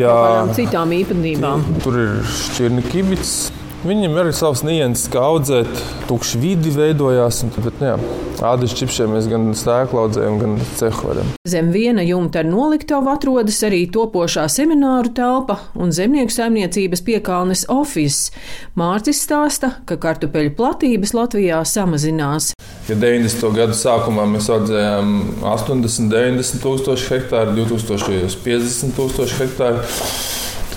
Jā. 0.00 0.16
citām 0.56 0.94
īpatnībām. 0.96 1.66
Tur 1.84 2.00
ir 2.00 2.16
šķirne 2.46 2.86
kibits. 2.88 3.34
Viņam 3.84 4.14
ir 4.16 4.30
savs 4.32 4.62
nianses, 4.64 5.10
kā 5.12 5.20
audzēt, 5.28 5.68
tukši 6.08 6.38
vidi 6.40 6.70
veidojās. 6.72 7.42
Un, 7.44 7.50
bet, 7.66 7.82
jā, 7.84 7.98
ādas 8.40 8.72
čipšiem 8.78 9.10
mēs 9.12 9.26
gan 9.28 9.50
stēklu 9.52 10.00
audzējam, 10.06 10.38
gan 10.40 10.54
cehu 10.78 11.10
varam. 11.10 11.34
Zem 11.44 11.68
viena 11.74 12.00
jumta 12.00 12.40
ar 12.40 12.48
noliktavu 12.48 13.12
atrodas 13.12 13.60
arī 13.68 13.82
topošā 13.92 14.46
semināru 14.48 15.12
telpa 15.12 15.58
un 15.76 15.92
zemnieku 15.92 16.32
saimniecības 16.32 17.04
piekalnes 17.04 17.66
office. 17.68 18.32
Mārcis 18.80 19.20
stāsta, 19.26 19.74
ka 19.84 20.00
kartupeļu 20.00 20.56
platības 20.56 21.12
Latvijā 21.12 21.60
samazinās. 21.68 22.54
Ja 22.88 22.96
90. 22.96 23.52
gadu 23.52 23.76
sākumā 23.76 24.24
mēs 24.32 24.48
audzējām 24.48 25.14
80, 25.44 26.08
90 26.08 26.64
tūkstoši 26.64 27.10
hektāru, 27.18 27.52
2000- 27.60 28.40
50 28.48 28.96
tūkstoši 28.96 29.40
hektāru, 29.44 29.84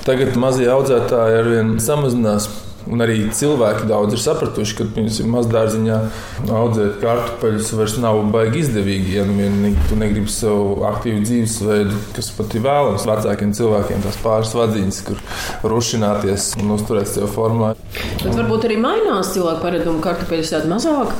tagad 0.03 0.35
mazie 0.35 0.67
audzētāji 0.67 1.39
arvien 1.39 1.77
samazinās. 1.79 2.66
Un 2.87 3.03
arī 3.03 3.17
cilvēki 3.35 3.87
daudz 3.89 4.15
ir 4.15 4.21
sapratuši, 4.23 4.75
ka 4.77 4.87
piemēram, 4.95 5.31
mazdārziņā 5.33 5.97
audzēt 6.55 6.99
kartupeļus 7.01 7.71
vairs 7.79 7.97
nav 8.03 8.19
baigi 8.33 8.61
izdevīgi. 8.63 9.17
Ja 9.17 9.25
nu 9.27 9.35
vien 9.39 9.75
tu 9.89 9.97
negribi 9.99 10.31
savu 10.31 10.85
aktīvu 10.87 11.23
dzīvesveidu, 11.25 11.97
kas 12.15 12.31
pat 12.37 12.55
ir 12.55 12.63
vēlams 12.67 13.07
vecākiem 13.09 13.55
cilvēkiem, 13.57 14.05
tās 14.05 14.21
pāris 14.23 14.53
vadziņas, 14.57 15.01
kur 15.09 15.73
rušināties 15.73 16.53
un 16.61 16.77
uzturēt 16.77 17.11
sevi 17.11 17.31
formā. 17.33 17.73
Bet 18.23 18.31
varbūt 18.31 18.69
arī 18.69 18.79
mainās 18.81 19.33
cilvēku 19.35 19.65
paradumi 19.65 20.03
kartupeļus 20.05 20.55
tādu 20.55 20.71
mazāk. 20.71 21.13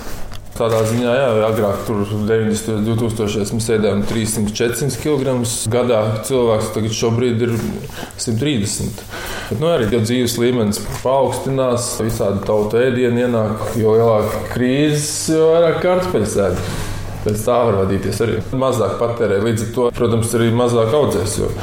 Tādā 0.58 0.80
ziņā, 0.90 1.12
jā, 1.14 1.26
agrāk 1.46 1.84
tur 1.86 2.00
90. 2.10 2.80
un 2.80 2.86
2000. 2.88 3.52
mēs 3.54 3.68
ēdām 3.76 4.00
300-400 4.10 4.98
kg 5.04 5.36
gadā. 5.70 6.00
Cilvēks 6.26 6.72
tagad 6.74 6.96
šobrīd 6.98 7.44
ir 7.46 7.54
130. 8.18 9.04
Bet, 9.52 9.60
nu, 9.62 9.70
arī 9.70 9.86
jo 9.94 10.00
dzīves 10.02 10.40
līmenis 10.42 10.82
paaugstinās, 11.04 11.92
visādi 12.02 12.42
tautu 12.48 12.82
ēdienu 12.82 13.28
ienāk, 13.28 13.68
jo 13.78 13.94
lielāka 14.00 14.42
krīzes, 14.56 15.28
jo 15.36 15.52
vairāk 15.54 15.78
kartupeļu 15.86 16.32
sēž. 16.34 16.66
Pēc 17.28 17.46
tā 17.46 17.60
var 17.68 17.80
vadīties 17.84 18.24
arī. 18.26 18.42
Mazāk 18.58 18.98
patērē, 18.98 19.38
līdz 19.46 19.68
ar 19.68 19.72
to, 19.78 19.88
protams, 20.00 20.34
arī 20.40 20.50
mazāk 20.58 20.98
audzēs. 21.04 21.38
Jo, 21.44 21.54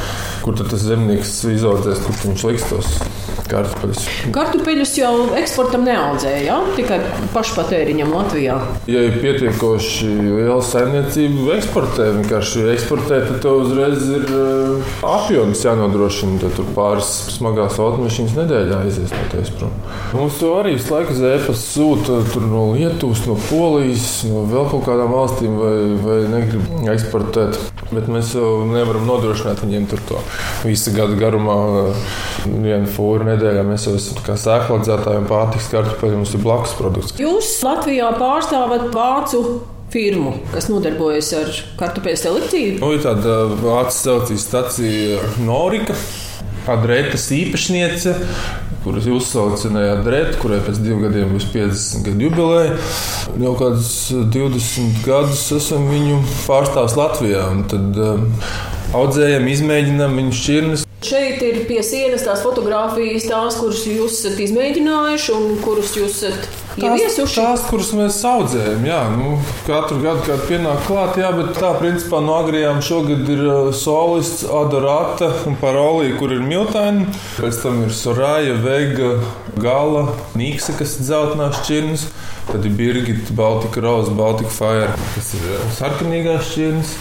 kur 0.47 0.55
tad 0.61 0.71
tas 0.71 0.87
zemnieks 0.87 1.41
izaudzēs, 1.51 2.07
kur 2.07 2.23
viņš 2.29 2.49
liks 2.53 2.71
tos 2.71 2.95
kartupeļus? 3.55 4.09
Kartupeļus 4.35 4.95
jau 4.99 5.13
eksportam 5.39 5.87
neaudzēja, 5.87 6.43
ja? 6.49 6.59
tikai 6.77 6.99
pašpatēriņam 7.35 8.13
Latvijā. 8.15 8.59
Ja 8.91 9.05
ir 9.07 9.19
pietiekoši 9.23 10.11
liela 10.21 10.61
saimniecība, 10.65 11.55
eksportē 11.59 12.11
vienkārši 12.19 12.67
eksportē, 12.75 13.21
tad 13.29 13.41
tev 13.45 13.63
uzreiz 13.65 14.05
ir 14.19 14.27
uh, 14.35 14.95
apjoms 15.15 15.65
jānodrošina. 15.65 16.41
Tad 16.45 16.57
tur 16.59 16.69
pāris 16.77 17.11
smagās 17.35 17.79
automašīnas 17.83 18.37
nedēļā 18.39 18.81
aizies 18.85 19.15
no 19.15 19.23
tevis 19.33 19.53
prom. 19.55 19.75
Mums 20.15 20.39
to 20.41 20.53
arī 20.59 20.75
visu 20.77 20.95
laiku 20.95 21.17
zēpas 21.19 21.65
sūta 21.75 22.21
no 22.45 22.67
Lietuvas, 22.75 23.25
no 23.29 23.37
Polijas, 23.49 24.09
no 24.29 24.45
vēl 24.51 24.69
kaut 24.73 24.87
kādām 24.89 25.15
valstīm, 25.15 25.57
vai, 25.61 25.77
vai 26.05 26.19
negrib 26.33 26.89
eksportēt. 26.95 27.59
Bet 27.95 28.09
mēs 28.11 28.35
jau 28.37 28.65
nevaram 28.69 29.07
nodrošināt 29.09 29.63
viņiem 29.65 29.89
to 30.09 30.21
visu 30.65 30.95
gadu 30.95 31.19
garumā. 31.21 31.59
Vienu 32.45 32.89
fūru 32.93 33.25
nedēļā 33.45 33.65
mēs 33.69 33.87
jau 33.89 33.95
esam 33.99 34.21
kā 34.25 34.37
sēkladzētāji 34.41 35.21
un 35.21 35.29
pārtiks 35.29 35.71
kartupeļi. 35.73 36.19
Mums 36.21 36.35
ir 36.37 36.45
blakus 36.45 36.75
produkts. 36.79 37.17
Jūs 37.21 37.53
Latvijā 37.67 38.11
pārstāvat 38.19 38.91
vācu 38.95 39.45
firmu, 39.95 40.35
kas 40.55 40.71
nodarbojas 40.73 41.31
ar 41.39 41.51
kartupeļu 41.81 42.21
selekciju. 42.21 42.77
Nu, 42.81 42.93
ir 42.97 43.05
tāda 43.05 43.45
vācu 43.61 43.97
selekcijas 43.99 44.49
stacija 44.49 45.33
Norika. 45.45 45.97
Adretes 46.65 47.27
īpašniece, 47.37 48.15
kuras 48.87 49.05
uzsaucinājāt 49.13 49.99
Dretu, 50.07 50.39
kurai 50.41 50.63
pēc 50.65 50.79
diviem 50.81 51.03
gadiem 51.05 51.35
būs 51.35 51.51
50 51.53 52.07
gadu 52.07 52.25
jubileja. 52.25 52.79
Jau 53.43 53.53
kādus 53.61 53.91
20 54.33 55.05
gadus 55.05 55.45
esam 55.59 55.85
viņu 55.93 56.23
pārstāvis 56.47 56.97
Latvijā. 56.97 57.45
Tad 57.69 58.01
um, 58.01 58.25
audzējam, 58.97 59.45
izmēģinām 59.53 60.17
viņu 60.23 60.39
šķirnes. 60.41 60.89
Šeit 61.05 61.43
ir 61.45 61.65
pie 61.69 61.83
sienas 61.85 62.23
tās 62.25 62.41
fotogrāfijas, 62.45 63.27
tās, 63.29 63.59
kuras 63.61 63.83
jūs 63.85 64.23
esat 64.23 64.39
izmēģinājuši 64.41 65.35
un 65.37 65.59
kuras 65.61 65.93
jūs 65.99 66.23
esat 66.23 66.47
ieviesuši. 66.81 67.37
Tās, 67.37 67.65
kuras 67.69 67.91
mēs 67.97 68.21
audzējam, 68.25 68.87
jā, 68.89 69.01
nu, 69.13 69.35
katru 69.67 69.99
gadu 70.01 70.25
kāda 70.25 70.49
pienāk 70.49 70.87
klāt, 70.89 71.19
jā, 71.21 71.29
bet 71.37 71.53
tā 71.59 71.75
principā 71.77 72.23
no 72.25 72.39
agrijām 72.41 72.81
šogad 72.85 73.29
ir 73.35 73.45
solists, 73.77 74.47
adorāta 74.49 75.29
un 75.51 75.59
parolī, 75.61 76.15
kur 76.19 76.33
ir 76.33 76.41
miltaini. 76.45 77.07
Pēc 77.37 77.61
tam 77.67 77.85
ir 77.85 77.93
sorāja, 77.95 78.57
vega, 78.65 79.19
gala, 79.61 80.07
nīksa, 80.39 80.79
kas 80.81 80.97
ir 80.99 81.09
dzeltenās 81.11 81.61
šķirnes. 81.61 82.09
Tad 82.49 82.67
ir 82.69 82.75
Birgita, 82.77 83.33
Baltika 83.37 83.81
Rose, 83.85 84.13
Baltika 84.17 84.53
Fire, 84.53 84.91
kas 85.15 85.31
ir 85.37 85.47
sarkanīgās 85.79 86.51
šķirnes. 86.51 86.97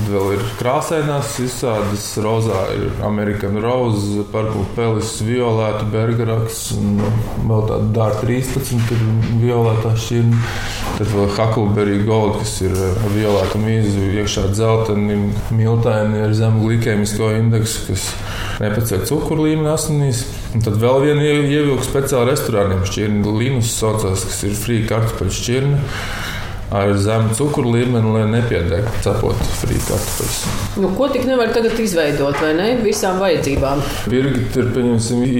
Tad 0.00 0.14
vēl 0.14 0.30
ir 0.32 0.42
krāsainās 0.56 1.34
izsādes. 1.44 2.04
Rozā 2.24 2.60
ir 2.72 3.02
American 3.04 3.58
Rose, 3.60 4.22
Purple 4.32 4.62
Pelis, 4.72 5.10
Violēta, 5.20 5.84
Bergeraks 5.92 6.70
un 6.78 7.02
vēl 7.44 7.66
tāda 7.68 7.88
Dārta 7.98 8.22
13, 8.24 8.86
tur 8.88 8.96
ir 8.96 9.34
violētā 9.42 9.92
šķirne. 10.00 10.38
Tad 10.96 11.12
vēl 11.12 11.28
Huckleberry 11.36 11.98
Gold, 12.06 12.38
kas 12.40 12.54
ir 12.64 12.72
violēta 13.12 13.60
mīza, 13.60 14.06
iekšā 14.22 14.46
dzelteni, 14.54 15.18
miltaini 15.58 16.24
ar 16.24 16.32
zemu 16.38 16.64
glikēmisko 16.64 17.34
indeksu, 17.36 17.84
kas 17.90 18.08
nepacēla 18.62 19.04
cukuru 19.10 19.50
līmeni 19.50 19.68
asinīs. 19.74 20.24
Un 20.54 20.64
tad 20.64 20.80
vēl 20.80 21.04
viena 21.04 21.28
ievilka 21.28 21.84
speciāli 21.90 22.32
restorāniem 22.32 22.88
šķirne, 22.88 23.36
Linus 23.36 23.76
saucās, 23.76 24.24
kas 24.32 24.42
ir 24.48 24.56
free 24.64 24.88
kartupeļu 24.88 25.40
šķirne 25.42 25.84
ar 26.70 26.92
zemu 27.02 27.34
cukuru 27.34 27.72
līmeni, 27.74 28.12
lai 28.14 28.26
nepiedegtu 28.30 29.02
cepot 29.04 29.40
frīķu 29.60 29.86
kartupeļus. 29.88 30.36
Nu, 30.82 30.90
ko 30.98 31.08
tik 31.10 31.26
nevar 31.26 31.50
tagad 31.54 31.78
izveidot, 31.82 32.38
vai 32.38 32.52
ne? 32.58 32.68
Visām 32.84 33.18
vajadzībām. 33.22 33.82
Birgit 34.10 34.58
ir 34.60 34.70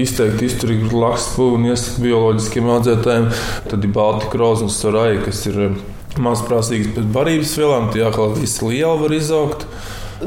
izteikti 0.03 0.49
izturīgi 0.49 0.91
lakstu 0.91 1.53
un 1.55 1.69
iesaka 1.71 2.03
bioloģiskiem 2.03 2.67
audzētājiem. 2.75 3.31
Tad 3.71 3.87
ir 3.87 3.95
Baltika 3.95 4.41
roza 4.41 4.67
un 4.67 4.73
soraja, 4.75 5.23
kas 5.23 5.45
ir 5.47 5.61
mazprātīgas 6.19 6.91
pēc 6.97 7.07
barības 7.15 7.55
vielām. 7.61 7.89
Tie 7.95 8.03
atkal 8.07 8.35
visi 8.35 8.67
liela 8.67 8.97
var 8.99 9.15
izaugt. 9.15 9.65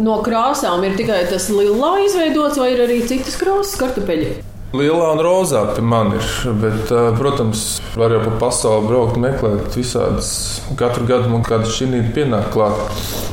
No 0.00 0.16
krāsām 0.26 0.82
ir 0.88 0.96
tikai 0.98 1.20
tas 1.30 1.50
lilā 1.52 1.92
izveidots, 2.08 2.58
vai 2.58 2.72
ir 2.72 2.82
arī 2.88 2.98
citas 3.06 3.36
krāsas 3.38 3.76
kartupeļi? 3.78 4.53
Lielā 4.74 5.12
un 5.14 5.20
rozā 5.22 5.60
pie 5.76 5.82
man 5.86 6.10
ir. 6.16 6.24
Bet, 6.58 6.90
protams, 7.18 7.78
var 7.94 8.10
jau 8.10 8.24
pa 8.24 8.32
pasauli 8.40 8.88
braukt, 8.88 9.20
meklēt 9.22 9.76
visādas. 9.78 10.32
Katru 10.80 11.06
gadu 11.06 11.30
man 11.30 11.46
kāda 11.46 11.70
šķirnīte 11.70 12.10
pienāk 12.16 12.50
klāt. 12.54 12.80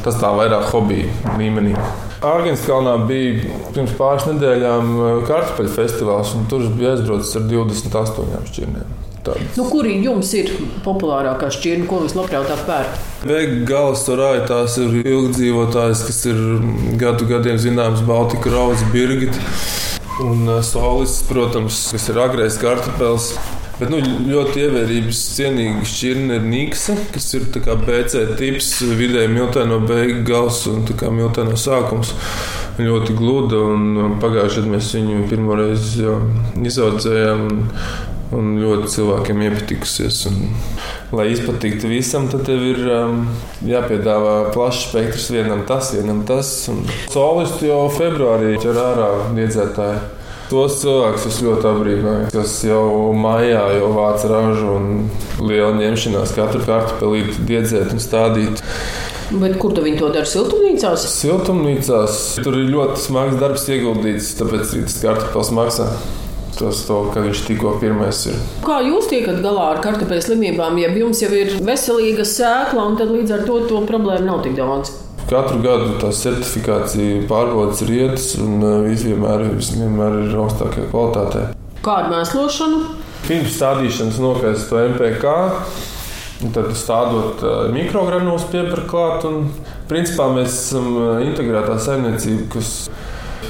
Tas 0.06 0.20
tā 0.22 0.30
vairāk 0.38 0.70
hobija 0.70 1.34
līmenī. 1.42 1.74
Ārgānskalnā 2.22 2.94
bija 3.10 3.56
pirms 3.74 3.96
pāris 3.98 4.28
nedēļām 4.30 4.94
kartupeļu 5.26 5.74
festivāls, 5.74 6.36
un 6.38 6.46
tur 6.52 6.68
bija 6.78 6.94
aizbraucis 6.94 7.34
ar 7.40 7.48
28 7.50 8.46
šķirnēm. 8.52 8.98
Tādas. 9.26 9.58
Nu, 9.58 9.68
kuri 9.70 9.98
jums 10.02 10.30
ir 10.38 10.48
populārākā 10.86 11.50
šķirne, 11.54 11.90
ko 11.90 12.04
vislabprātāk 12.06 12.64
pērkt? 12.70 13.04
Vega 13.26 13.60
galas 13.70 14.06
turāja 14.06 14.48
tās 14.50 14.78
ir 14.82 14.96
ilgdzīvotājs, 15.02 16.02
kas 16.08 16.26
ir 16.30 16.42
gadu 17.02 17.30
gadiem 17.30 17.62
zināms 17.62 18.02
Baltika 18.06 18.54
Rauds, 18.54 18.86
Birgit. 18.94 19.38
Un 20.20 20.50
solis, 20.62 21.22
protams, 21.24 21.86
kas 21.94 22.10
ir 22.12 22.20
agrais 22.20 22.58
kartupēlis. 22.60 23.32
Bet 23.80 23.89
nu, 23.89 23.98
ļoti 24.27 24.62
ievērības 24.62 25.20
cienīga 25.38 25.86
šķirne 25.89 26.36
ir 26.38 26.44
Nīksa, 26.46 26.94
kas 27.15 27.32
ir 27.34 27.48
BC 27.50 28.25
tips, 28.38 28.68
vidēji 29.00 29.32
miltēno 29.32 29.80
beigu 29.89 30.22
gals 30.27 30.68
un 30.70 30.84
miltēno 30.86 31.58
sākums. 31.58 32.12
Ļoti 32.77 33.15
gluda, 33.18 33.63
un 33.74 34.20
pagājušajā 34.22 34.68
gadā 34.68 34.75
mēs 34.75 34.91
viņu 35.00 35.24
pirmo 35.32 35.58
reizi 35.58 36.06
izaudzējām. 36.62 37.48
Un 38.36 38.56
ļoti 38.62 38.90
cilvēkiem 38.96 39.44
iepatikusies. 39.48 40.22
Un, 40.30 40.40
lai 41.16 41.28
izpatiktu 41.34 41.92
visam, 41.92 42.30
tad 42.32 42.46
tev 42.48 42.64
ir 42.64 42.82
um, 42.88 43.26
jāpiedāvā 43.68 44.38
plašs 44.56 44.88
spektrs 44.90 45.30
vienam 45.34 45.66
tas, 45.68 45.92
vienam 45.98 46.24
tas. 46.28 46.54
Solisti 47.12 47.70
jau 47.72 47.84
februārī 47.94 48.56
ķer 48.62 48.82
ārā 48.86 49.12
diedzētāji. 49.38 50.02
Tos 50.52 50.82
cilvēkus 50.82 51.30
es 51.30 51.38
ļoti 51.46 51.64
apbrīnoju, 51.70 52.24
kas 52.34 52.58
jau 52.68 53.14
maijā 53.16 53.62
jau 53.78 53.94
vāc 53.96 54.26
ražu 54.28 54.74
un 54.74 54.90
liela 55.40 55.72
ņemšanās 55.78 56.34
katru 56.36 56.66
kartupelīti 56.68 57.46
diedzēt 57.48 57.94
un 57.96 58.04
stādīt. 58.04 58.60
Bet 59.32 59.56
kur 59.62 59.72
tu 59.72 59.86
to 59.96 60.10
dari? 60.12 60.28
Siltumnīcās? 60.28 61.06
Siltumnīcās 61.22 62.18
tur 62.44 62.58
ir 62.60 62.68
ļoti 62.74 63.00
smags 63.00 63.40
darbs 63.40 63.70
ieguldīts, 63.72 64.34
tāpēc 64.42 64.76
tas 64.76 64.98
kartupels 65.06 65.54
maksā. 65.56 65.88
Tas 66.58 66.81
to, 66.86 66.98
ka 67.13 67.24
viņš 67.24 67.43
tikko 67.48 67.75
pirmais 67.81 68.25
ir. 68.29 68.39
Kā 68.65 68.81
jūs 68.86 69.08
tiekat 69.10 69.39
galā 69.43 69.70
ar 69.74 69.79
kartupeļu 69.84 70.25
slimībām, 70.25 70.77
ja 70.81 70.91
jums 70.93 71.22
jau 71.24 71.31
ir 71.36 71.55
veselīga 71.63 72.25
sēkla, 72.27 72.89
un 72.91 73.00
tad 73.00 73.13
līdz 73.13 73.38
ar 73.38 73.46
to 73.48 73.62
to 73.70 73.79
problēmu 73.88 74.27
nav 74.27 74.43
tik 74.46 74.58
daudz? 74.60 74.91
Katru 75.29 75.62
gadu 75.63 75.93
tā 76.01 76.10
certifikācija 76.15 77.24
pārbaudas 77.29 77.86
rietas, 77.88 78.34
un 78.41 78.58
uh, 78.60 78.74
viss 78.84 79.05
vienmēr, 79.08 79.46
vienmēr 79.55 80.17
ir 80.25 80.36
augstākajā 80.43 80.89
kvalitātē. 80.91 81.46
Kādu 81.86 82.12
mēslošanu? 82.12 82.81
Pirms 83.29 83.55
stādīšanas 83.55 84.20
nokaist 84.22 84.67
to 84.70 84.81
MPK. 84.91 85.36
Tad 86.51 86.72
stādot 86.74 87.43
mikrogranulas 87.72 88.48
pieprasa 88.50 88.88
klāt. 88.89 89.27
Un, 89.29 89.51
principā 89.89 90.27
mēs 90.36 90.58
esam 90.58 90.89
uh, 90.98 91.12
integrētā 91.24 91.77
saimniecība, 91.79 92.50
kas 92.58 92.74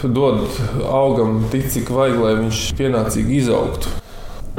dod 0.09 0.45
augam 0.89 1.43
tik, 1.51 1.69
cik 1.73 1.91
vajag, 1.93 2.21
lai 2.23 2.37
viņš 2.43 2.69
pienācīgi 2.79 3.41
izaugtu. 3.43 4.01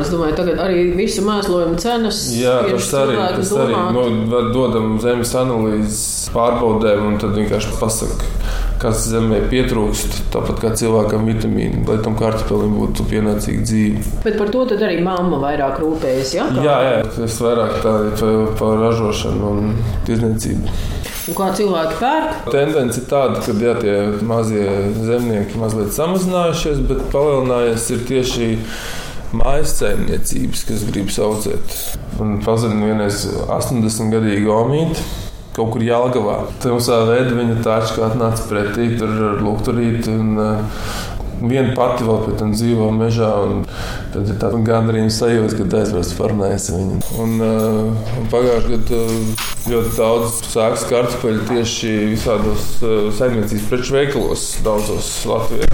Es 0.01 0.09
domāju, 0.09 0.33
tagad 0.39 0.61
arī 0.65 0.87
visu 0.97 1.21
mēslojumu 1.27 1.77
cenas 1.83 2.23
Jā, 2.33 2.63
tas 2.65 2.87
arī, 2.97 3.17
tas 3.37 3.51
arī 3.61 3.75
no, 3.93 4.07
dodam 4.55 4.95
zemes 5.03 5.35
analīzes 5.37 6.31
pārbaudēm, 6.33 7.03
un 7.11 7.19
tad 7.21 7.37
vienkārši 7.37 7.75
pasaka, 7.77 8.31
kas 8.81 9.05
zemē 9.13 9.43
pietrūkst, 9.53 10.17
tāpat 10.33 10.63
kā 10.65 10.73
cilvēkam 10.81 11.29
vitamīnu, 11.29 11.85
lai 11.91 11.99
tam 12.07 12.17
kartupelim 12.17 12.73
būtu 12.79 13.05
pienācīga 13.13 13.69
dzīve. 13.69 14.07
Bet 14.25 14.41
par 14.41 14.55
to 14.55 14.65
arī 14.79 14.97
mamma 15.05 15.43
vairāk 15.45 15.83
rūpējas. 15.85 16.35
Ja? 16.39 16.49
Jā, 16.57 16.79
jā, 16.89 16.97
es 17.29 17.37
vairāk 17.45 17.79
par, 17.85 18.11
par 18.57 18.81
ražošanu 18.87 19.53
un 19.53 19.73
tirdzniecību. 20.09 21.02
Un 21.31 21.37
kā 21.39 21.53
cilvēki 21.55 21.99
pērk? 22.01 22.49
Tendence 22.51 22.99
ir 22.99 23.07
tāda, 23.11 23.43
ka 23.45 23.55
jā, 23.55 23.77
tie 23.79 23.97
mazie 24.27 24.65
zemnieki 25.07 25.61
mazliet 25.61 25.95
samazinājušies, 25.95 26.83
bet 26.89 27.05
palielinājies 27.13 27.87
tieši 28.09 28.49
mājas 29.39 29.77
saimniecības, 29.79 30.65
kas 30.69 30.87
grib 30.89 31.13
audzēt. 31.23 31.77
Un 32.23 32.41
pazudīja 32.43 32.91
vienreiz 32.91 33.27
80-gadīgu 33.47 34.51
omīti. 34.57 35.07
Kaut 35.53 35.75
kur 35.75 35.85
Jālgavā. 35.85 36.39
Tumsā 36.65 37.03
veidā 37.11 37.37
viņa 37.37 37.59
tāču 37.65 37.99
kā 37.99 38.07
atnāca 38.09 38.47
pretī, 38.49 38.87
tur 38.97 39.11
ar 39.13 39.43
lukturīti. 39.45 40.15
Un, 40.17 40.31
uh, 40.41 41.12
Viena 41.43 41.73
pati 41.75 42.07
vēl 42.07 42.21
pēc 42.23 42.37
tam 42.39 42.53
dzīvo 42.55 42.89
mežā, 42.95 43.31
tad 44.13 44.29
ir 44.31 44.39
tāda 44.39 44.61
gandrīz 44.63 45.17
sajūta, 45.17 45.59
ka 45.59 45.81
aizvērst 45.81 46.15
farnēs 46.19 46.69
viņu. 46.71 47.01
Un, 47.23 47.35
uh, 47.43 48.13
pagājušajā 48.31 48.77
gadā 48.77 49.01
uh, 49.01 49.49
ļoti 49.73 49.95
daudz 49.97 50.39
sāks 50.53 50.87
kartupeļu 50.91 51.49
tieši 51.51 51.93
visādos 52.13 52.69
uh, 52.83 53.11
saimniecības 53.19 53.69
preču 53.73 53.99
veikalos 53.99 54.47
daudzos 54.67 55.11
Latvijā. 55.27 55.67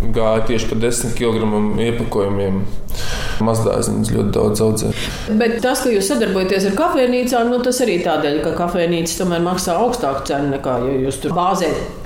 Gāja 0.00 0.46
tieši 0.48 0.70
par 0.70 0.80
10 0.86 1.16
kg 1.18 1.62
iepakojumiem. 1.84 2.62
Mazdārziņas 3.44 4.12
ļoti 4.14 4.32
daudz 4.36 4.62
audzē. 4.64 4.90
Bet 5.40 5.60
tas, 5.64 5.84
ka 5.84 5.92
jūs 5.92 6.08
sadarbojaties 6.10 6.70
ar 6.70 6.76
kafejnīcām, 6.80 7.52
nu, 7.52 7.60
tas 7.64 7.80
arī 7.84 8.00
tādēļ, 8.04 8.40
ka 8.44 8.56
kafejnīcas 8.58 9.20
tomēr 9.20 9.44
maksā 9.44 9.76
augstāku 9.80 10.26
cenu 10.28 10.54
nekā 10.56 10.80
ja 10.86 11.00
jūs 11.06 11.20
tur 11.22 11.36
bāzējat. 11.36 11.99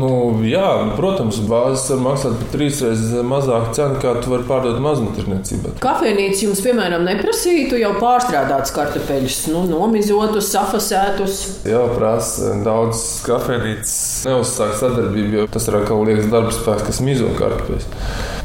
Nu, 0.00 0.10
jā, 0.46 0.66
nu, 0.86 0.94
protams, 0.96 1.40
bāzes 1.50 1.90
var 1.92 2.00
maksāt 2.04 2.38
par 2.40 2.50
trīs 2.54 2.80
reizes 2.84 3.12
mazāku 3.26 3.74
cenu, 3.76 3.98
kā 4.00 4.14
tu 4.22 4.32
vari 4.32 4.46
pārdot 4.48 4.80
mazumtirniecībā. 4.84 5.74
Kafejnīca 5.84 6.46
jums, 6.46 6.62
piemēram, 6.64 7.04
neprasītu 7.08 7.80
jau 7.80 7.92
pārstrādātus 8.00 8.74
kartupeļus, 8.76 9.38
nu, 9.52 9.66
nomizotus, 9.68 10.50
safasētus. 10.54 11.40
Jā, 11.68 11.84
prasa 11.92 12.56
daudz 12.64 13.04
kafejnīcas 13.28 13.96
neuzsāk 14.30 14.76
sadarbību, 14.80 15.42
jo 15.42 15.48
tas 15.52 15.68
ir 15.68 15.80
atkal 15.82 16.04
liekas 16.08 16.30
darba 16.32 16.56
spēks, 16.56 16.86
kas 16.88 17.02
mizo 17.04 17.32
kartupeļus 17.38 17.88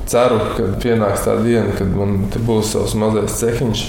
ceru, 0.09 0.39
ka 0.55 0.69
pienāks 0.83 1.25
tā 1.25 1.35
diena, 1.41 1.73
kad 1.77 1.89
man 1.95 2.27
būs 2.45 2.75
savs 2.75 2.95
mazais 2.99 3.39
cehiņš, 3.39 3.85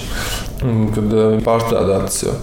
kad 0.95 1.17
eh, 1.21 1.39
pārstrādāts 1.45 2.23
jau 2.25 2.37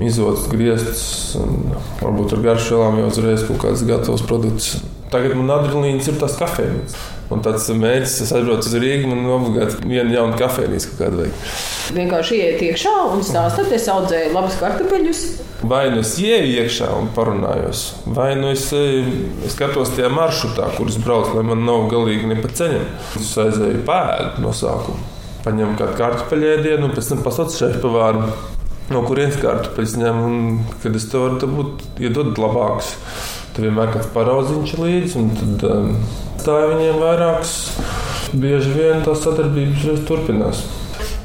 mizots, 0.00 0.46
griezts, 0.52 1.36
un 1.40 1.72
varbūt 2.02 2.36
ar 2.36 2.44
garšvielām 2.50 3.00
jau 3.00 3.10
uzreiz 3.10 3.44
kaut 3.48 3.62
kāds 3.64 3.84
gatavs 3.88 4.24
produkts. 4.26 4.76
Tagad 5.12 5.36
man 5.38 5.52
adrenalīns 5.54 6.08
ir 6.10 6.18
tas 6.20 6.34
kafejnīcas. 6.40 6.96
Un 7.30 7.40
tāds 7.42 7.64
mērķis, 7.74 8.20
es 8.22 8.30
aizbraucu 8.34 8.68
uz 8.68 8.74
Rīgā, 8.78 9.08
man 9.10 9.26
obligāti 9.34 9.80
viena 9.82 10.12
jauna 10.14 10.36
kafejnīca 10.38 10.92
kaut 10.92 11.00
kāda 11.00 11.18
vajag. 11.20 11.40
Vienkārši 11.96 12.38
ieiet 12.38 12.62
iekšā 12.68 12.92
un 13.14 13.24
stāstāt, 13.26 13.72
es 13.74 13.88
audzēju 13.90 14.32
labus 14.34 14.58
kartupeļus. 14.60 15.22
Vai 15.66 15.88
nu 15.90 16.02
es 16.04 16.12
ieju 16.22 16.52
iekšā 16.62 16.90
un 16.94 17.10
parunājos, 17.16 17.84
vai 18.14 18.28
nu 18.38 18.52
es, 18.52 18.68
es 18.76 19.56
skatos 19.56 19.94
tajā 19.96 20.10
maršrutā, 20.14 20.68
kurus 20.76 21.00
braucu, 21.02 21.34
lai 21.38 21.46
man 21.50 21.64
nav 21.66 21.88
galīgi 21.90 22.30
ne 22.30 22.38
pa 22.42 22.50
ceļam. 22.60 22.86
Es 23.18 23.32
aizēju 23.42 23.82
pēdu 23.88 24.44
no 24.44 24.54
sākuma, 24.54 25.14
paņemu 25.46 25.78
kādu 25.80 25.98
kartupeļēdienu 26.02 26.86
un 26.86 26.94
pēc 26.94 27.10
tam 27.14 27.26
pasaucu 27.26 27.58
šeit 27.58 27.80
pavāru. 27.82 28.28
No 28.86 29.00
kurienes 29.02 29.40
kartupeļus 29.42 29.96
ņem, 29.98 30.18
un 30.22 30.58
kad 30.82 30.94
es 30.94 31.08
to 31.10 31.24
varu 31.24 31.40
dabūt, 31.42 31.82
iedod 32.06 32.38
labākus. 32.38 32.92
Tad 33.56 33.64
vienmēr 33.64 33.90
kāds 33.96 34.12
paraudziņš 34.14 34.74
līdzi, 34.78 35.16
un 35.18 35.32
tad 35.34 35.64
um, 35.66 35.88
stāja 36.38 36.68
viņiem 36.70 37.00
vairākus. 37.02 37.56
Bieži 38.36 38.74
vien 38.76 39.02
tā 39.06 39.14
sadarbības 39.18 40.04
turpinās. 40.06 40.62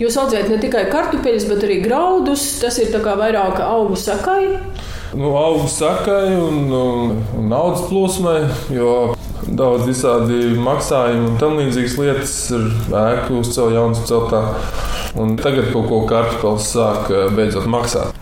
Jūs 0.01 0.17
audzējat 0.17 0.49
ne 0.49 0.57
tikai 0.63 0.87
kartupeļus, 0.89 1.45
bet 1.51 1.65
arī 1.67 1.77
graudus. 1.83 2.47
Tas 2.63 2.79
ir 2.81 2.89
vairāk 2.97 3.61
augu 3.61 3.99
sakai. 3.99 4.55
Nu, 5.13 5.35
augu 5.37 5.67
sakai 5.69 6.31
un, 6.33 6.63
un, 6.71 7.17
un 7.37 7.49
naudas 7.51 7.85
plūsmai, 7.91 8.39
jo 8.73 9.11
daudz 9.61 9.85
visādi 9.85 10.55
maksājumi 10.61 11.29
un 11.29 11.37
tam 11.41 11.59
līdzīgas 11.59 11.97
lietas 12.01 12.33
ir 12.57 12.65
ēku 12.97 13.41
uzcelt, 13.43 13.75
jaunas 13.75 14.01
celtā. 14.09 14.41
Un 15.21 15.35
tagad 15.39 15.69
kaut 15.73 15.89
ko 15.91 16.01
kartupeļs 16.09 16.73
sāk 16.73 17.11
eh, 17.11 17.29
beidzot 17.35 17.69
maksāt. 17.69 18.17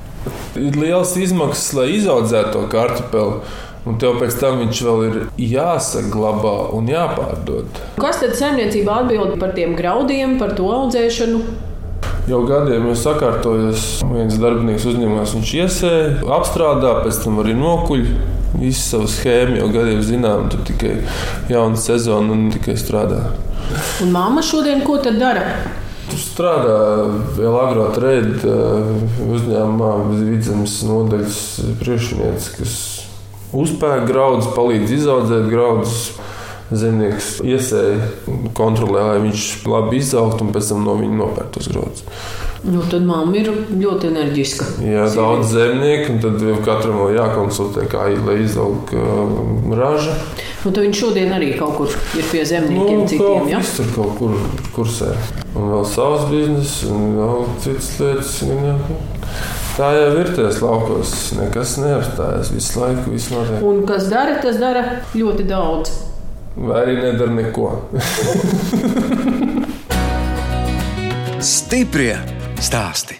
Ir 0.60 0.76
liels 0.76 1.14
izmaksas, 1.20 1.72
lai 1.78 1.90
izaudzētu 1.96 2.54
to 2.56 2.64
kartupeli. 2.72 3.42
Un 3.88 3.96
tev 4.02 4.18
pēc 4.20 4.36
tam 4.42 4.60
viņš 4.60 4.80
vēl 4.86 5.04
ir 5.08 5.14
jāsaglabā 5.40 6.56
un 6.76 6.90
jāpārdod. 6.92 7.80
Kas 8.02 8.20
tad 8.22 8.36
saimniecībā 8.38 8.98
atbild 9.06 9.38
par 9.40 9.56
tiem 9.56 9.78
graudiem, 9.78 10.36
par 10.42 10.52
to 10.58 10.68
audzēšanu? 10.76 11.40
Jau 12.30 12.42
gadiem 12.46 12.90
ir 12.92 13.00
sakārtojies. 13.00 13.86
Viens 14.12 14.36
darbinieks 14.42 14.86
uzņēmās, 14.92 15.38
viņš 15.38 15.54
iesēja, 15.64 16.12
apstrādā, 16.36 17.00
pēc 17.06 17.24
tam 17.24 17.40
arī 17.42 17.56
nokuļ. 17.58 18.04
Visu 18.58 18.82
savu 18.82 19.10
schēmu 19.12 19.60
jau 19.60 19.68
gadiem 19.74 20.02
zinām, 20.04 20.48
tur 20.50 20.64
tikai 20.68 20.96
jauna 21.52 21.78
sezona 21.80 22.34
un 22.34 22.48
tikai 22.54 22.76
strādā. 22.80 23.22
Un 24.04 24.14
māma 24.16 24.42
šodien 24.46 24.82
ko 24.86 24.98
tad 25.04 25.20
dara? 25.22 25.46
Strādā 26.10 26.78
vēl 27.38 27.58
agrāk 27.60 27.94
trade 28.00 28.56
uzņēmumā, 29.30 29.92
vidzemes 30.16 30.80
nodaļas 30.88 31.38
priekšnieks, 31.84 32.50
kas 32.58 32.74
uzpērk 33.54 34.10
graudus, 34.10 34.50
palīdz 34.58 34.98
izaudzēt 34.98 35.48
graudus. 35.52 36.10
Zemnieks 36.70 37.40
iesēja, 37.42 37.96
kontrolē, 38.54 39.02
lai 39.08 39.22
viņš 39.24 39.46
labi 39.66 39.98
izaugtu, 39.98 40.46
un 40.46 40.52
pēc 40.54 40.68
tam 40.70 40.84
no 40.86 40.94
viņa 41.00 41.16
nopērk 41.18 41.56
tos 41.56 41.70
graudus. 41.72 42.04
Nu, 42.64 42.82
tad 42.92 43.06
mamma 43.08 43.38
ir 43.40 43.48
ļoti 43.80 44.10
enerģiska. 44.10 44.66
Jā, 44.84 45.06
Sīvi. 45.08 45.16
daudz 45.16 45.54
zemnieku, 45.54 46.12
un 46.12 46.18
tad 46.26 46.42
katram 46.66 46.98
vēl 47.00 47.14
jākonsultē, 47.16 47.86
kā 47.88 48.10
lai 48.26 48.36
izaug 48.44 48.92
uh, 48.92 49.30
raža. 49.80 50.18
Nu, 50.66 50.74
tad 50.74 50.82
viņš 50.84 51.00
šodien 51.00 51.32
arī 51.32 51.54
kaut 51.56 51.78
kur 51.78 51.94
ir 52.20 52.26
pie 52.28 52.42
zemniekiem, 52.50 53.00
nu, 53.00 53.08
citiem. 53.08 53.48
Jā, 53.54 53.62
tas 53.64 53.78
tur 53.78 53.88
kaut 53.96 54.18
kur 54.20 54.36
kursē. 54.76 55.14
Un 55.56 55.72
vēl 55.72 55.86
savs 55.88 56.26
bizness, 56.34 56.82
un 56.92 57.16
vēl 57.16 57.48
citas 57.64 57.88
lietas. 58.02 58.34
Un, 58.44 58.68
jā. 58.68 58.76
Tā 59.78 59.94
jau 59.96 60.10
ir 60.20 60.34
tajos 60.36 60.60
laukos. 60.60 61.14
Nekas 61.38 61.78
neapstājas 61.80 62.52
visu 62.52 62.82
laiku. 62.82 63.14
Visu 63.14 63.38
notiek. 63.38 63.64
Un 63.64 63.86
kas 63.88 64.10
dara, 64.12 64.36
tas 64.44 64.60
dara 64.60 64.84
ļoti 65.14 65.48
daudz. 65.48 65.94
Vai 66.60 66.82
arī 66.84 66.98
nedara 67.00 67.32
neko. 67.38 67.70
Stiprie 71.40 72.39
stāsti. 72.64 73.20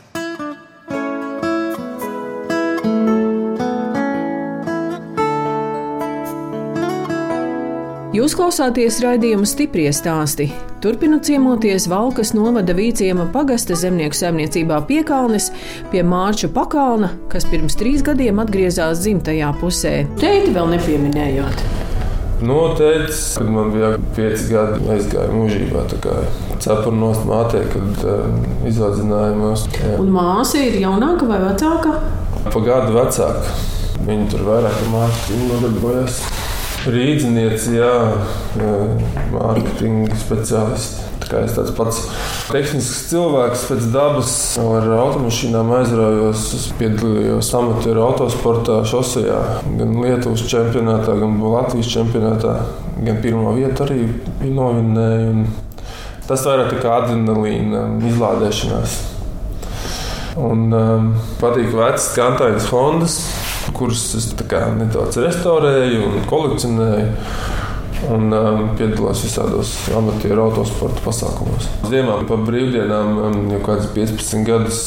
Jūs 8.10 8.34
klausāties 8.36 8.98
raidījuma 9.00 9.48
stipri 9.48 9.86
stāstī. 9.96 10.50
Turpinot 10.84 11.24
ciemoties 11.28 11.86
Valkas 11.88 12.34
novada 12.36 12.74
Vīciema 12.76 13.30
pagasta 13.32 13.78
zemnieku 13.80 14.18
saimniecībā 14.18 14.82
Piekalnes 14.90 15.52
pie 15.94 16.04
Mārča 16.04 16.50
Pakalna, 16.52 17.14
kas 17.32 17.48
pirms 17.48 17.80
trīs 17.80 18.04
gadiem 18.04 18.42
atgriezās 18.44 19.06
dzimtajā 19.06 19.54
pusē. 19.62 19.94
Teiti 20.20 20.52
vēl 20.58 20.74
nepieminējot. 20.74 21.64
Noteicis, 22.50 23.24
kad 23.40 23.56
man 23.56 23.72
bija 23.76 23.96
pieci 24.16 24.52
gadi, 24.52 24.84
aizgāja 24.98 25.32
mūžībā. 25.36 25.88
Cepura 26.60 26.96
nost 26.96 27.24
mātei, 27.28 27.64
kad 27.72 28.04
uh, 28.04 28.26
izaudzināja 28.68 29.36
mūs. 29.40 29.66
Un 29.96 30.12
māsa 30.12 30.60
ir 30.60 30.80
jaunāka 30.82 31.28
vai 31.30 31.40
vecāka? 31.46 31.96
Pa 32.50 32.64
gadu 32.66 32.98
vecāka. 32.98 33.58
Viņa 34.04 34.30
tur 34.32 34.46
vairāk 34.48 34.82
mākslinieci 34.92 35.52
nodarbojas. 35.54 36.20
Rīdzinieci, 36.90 37.74
jā, 37.76 37.94
mārketinga 39.34 40.16
speciālisti. 40.20 41.10
Tā 41.30 41.44
es 41.46 41.54
tāds 41.54 41.74
pats 41.78 41.98
tehnisks 42.50 43.10
cilvēks 43.12 43.68
pēc 43.70 43.84
dabas 43.94 44.32
ar 44.64 44.88
automašīnām 44.96 45.74
aizraujos. 45.78 46.46
Piedalījos 46.80 47.52
amatieru 47.60 48.02
autosportā, 48.08 48.80
šosejā, 48.90 49.38
gan 49.78 49.94
Lietuvas 50.00 50.48
čempionātā, 50.50 51.20
gan 51.20 51.38
Latvijas 51.44 51.92
čempionātā. 51.94 52.56
Gan 53.04 53.22
pirmo 53.22 53.54
vietu 53.60 53.86
arī 53.86 54.08
novinēju. 54.48 55.46
Tas 56.30 56.44
vairāk 56.46 56.76
kā 56.84 56.92
adrenalīna 57.00 57.88
izlādēšanās. 58.06 59.00
Un 60.38 60.68
um, 60.78 61.08
patīk 61.40 61.72
vecas 61.74 62.12
kantājas 62.14 62.68
Hondas, 62.70 63.16
kuras 63.74 64.04
es 64.20 64.28
nedaudz 64.78 65.18
restaurēju 65.24 66.06
un 66.06 66.22
kolekcionēju 66.30 67.10
un 68.14 68.30
um, 68.32 68.62
piedalos 68.78 69.26
visādos 69.26 69.74
amatieru 69.98 70.46
autosporta 70.46 71.02
pasākumos. 71.04 71.68
Ziemā 71.90 72.22
pa 72.30 72.38
brīvdienām 72.46 73.20
um, 73.26 73.42
jau 73.56 73.66
kāds 73.66 73.90
15 73.98 74.48
gadus 74.48 74.86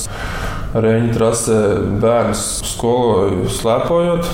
Reņģa 0.73 1.13
trasē 1.19 1.61
bērnus 2.01 2.47
skoloju 2.71 3.51
slēpojot, 3.59 4.31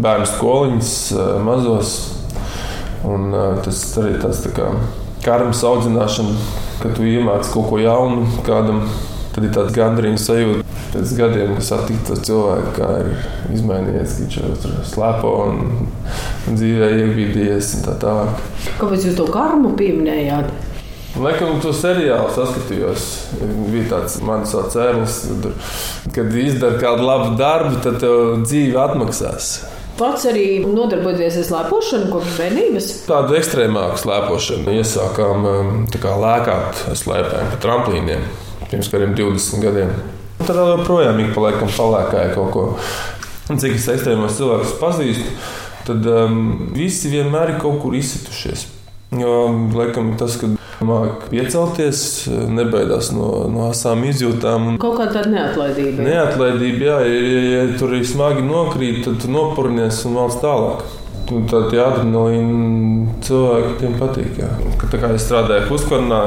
bērnu 0.00 0.30
skoliņas 0.30 0.92
uh, 1.12 1.24
mazos. 1.44 1.96
Un, 3.04 3.34
uh, 3.34 3.58
tas 3.66 3.82
arī 4.00 4.14
tāds 4.22 4.46
tā 4.46 4.54
kā 4.56 4.70
karmas 5.24 5.64
audzināšana, 5.66 6.36
kad 6.82 6.94
tu 6.96 7.06
iemāc 7.08 7.48
kaut 7.52 7.70
ko 7.70 7.80
jaunu 7.80 8.28
kādam, 8.46 8.84
tad 9.34 9.48
ir 9.48 9.54
tāds 9.54 9.74
gandrīz 9.76 10.26
sajūta 10.26 10.64
pēc 10.94 11.14
gadiem, 11.18 11.54
satikt 11.64 12.06
to 12.06 12.16
cilvēku, 12.28 12.74
kā 12.76 12.90
ir 13.02 13.56
izmainījies, 13.56 14.18
viņš 14.20 14.36
jau 14.38 14.74
slēpo 14.92 15.32
un, 15.48 15.88
dzīvē 16.52 16.92
iebīdījies 17.00 17.72
un 17.78 17.88
tā 17.88 17.96
tālāk. 18.04 18.44
Kāpēc 18.78 19.08
jūs 19.08 19.18
to 19.18 19.26
karmu 19.34 19.74
pieminējāt? 19.78 20.52
Laikam, 21.14 21.60
to 21.62 21.70
seriālu 21.74 22.30
saskatījos. 22.34 23.04
Bija 23.70 23.84
tāds 23.92 24.16
mans 24.26 24.50
cēlonis, 24.50 25.20
kad 26.14 26.34
izdara 26.42 26.80
kādu 26.82 27.06
labu 27.06 27.36
darbu, 27.38 27.78
tad 27.84 28.00
tev 28.02 28.42
dzīve 28.42 28.80
atmaksās. 28.82 29.52
Pats 29.94 30.24
arī 30.26 30.46
nodarboties 30.66 31.36
ar 31.38 31.44
slēpošanu 31.46 32.08
kopš 32.10 32.38
bērnības? 32.40 32.86
Tādu 33.06 33.36
ekstrēmāku 33.38 34.00
slēpošanu 34.02 34.74
iesākām 34.80 35.46
um, 35.46 35.68
kā 35.92 36.16
lēkāt 36.18 36.80
slēpēm 36.98 37.52
pa 37.52 37.60
tramplīniem 37.62 38.24
pirms 38.72 38.90
kādiem 38.90 39.14
20 39.14 39.62
gadiem. 39.62 39.92
Tad 40.42 40.58
joprojām 40.58 41.20
ik 41.22 41.30
pa 41.36 41.44
laikam 41.46 41.70
palēkāja 41.76 42.34
kaut 42.34 42.50
ko. 42.56 42.64
Un 43.52 43.60
cik 43.62 43.76
es 43.76 43.86
ekstrēmos 43.92 44.34
cilvēkus 44.40 44.74
pazīstu, 44.80 45.30
tad 45.86 46.10
um, 46.10 46.40
visi 46.74 47.12
vienmēr 47.12 47.54
ir 47.54 47.62
kaut 47.62 47.78
kur 47.84 47.94
izsitušies. 47.94 48.66
Jo, 49.14 49.34
laikam, 49.76 50.16
tas, 50.18 50.40
ka 50.40 50.50
mākslinieks 50.80 51.30
piecelties, 51.30 52.02
nebaidās 52.50 53.12
no, 53.14 53.46
no 53.50 53.68
asām 53.70 54.04
izjūtām. 54.08 54.74
Kaut 54.82 54.98
kā 55.00 55.08
tāda 55.12 55.30
neatlaidība. 55.32 56.04
Neatlaidība, 56.06 56.90
jā, 56.90 56.98
ja, 57.06 57.22
ja, 57.22 57.46
ja 57.54 57.78
tur 57.78 57.94
ir 57.96 58.04
smagi 58.08 58.44
nokrīt, 58.46 59.04
tad 59.06 59.22
tu 59.22 59.32
nopurnies 59.32 60.04
un 60.08 60.20
valsts 60.20 60.44
tālāk. 60.44 60.84
Tāda 61.24 61.80
adrenalīna 61.80 63.14
cilvēkiem 63.24 63.94
patīk. 63.96 64.42
Jā. 64.42 64.50
Tā 64.92 65.00
kā 65.00 65.08
es 65.16 65.24
strādāju 65.24 65.70
puskornā, 65.70 66.20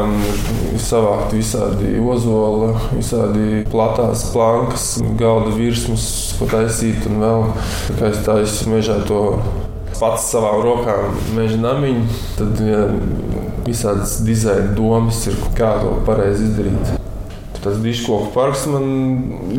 ir 0.72 0.82
savākt 0.82 1.36
visādi 1.38 1.94
ozoli, 2.02 2.72
visādi 2.96 3.62
platās 3.70 4.26
plankas, 4.34 4.90
galda 5.22 5.54
virsmas, 5.54 6.10
ko 6.40 6.50
taisīt 6.50 7.06
un 7.12 7.22
vēl. 7.22 7.48
Tā 7.92 8.00
kā 8.02 8.10
es 8.10 8.26
taisu 8.26 8.74
mežā 8.74 8.98
to 9.06 9.22
pats 10.00 10.30
savām 10.34 10.62
rokām 10.66 11.18
meža 11.38 11.58
namiņu, 11.62 12.06
tad 12.38 12.62
ja, 12.64 12.84
visādas 13.68 14.20
dizaina 14.28 14.72
domas 14.78 15.26
ir, 15.30 15.38
kā 15.58 15.78
to 15.82 15.98
pareizi 16.08 16.50
izdarīt. 16.52 17.07
Tas 17.68 17.82
diškoku 17.84 18.30
parks 18.32 18.62
man 18.72 18.86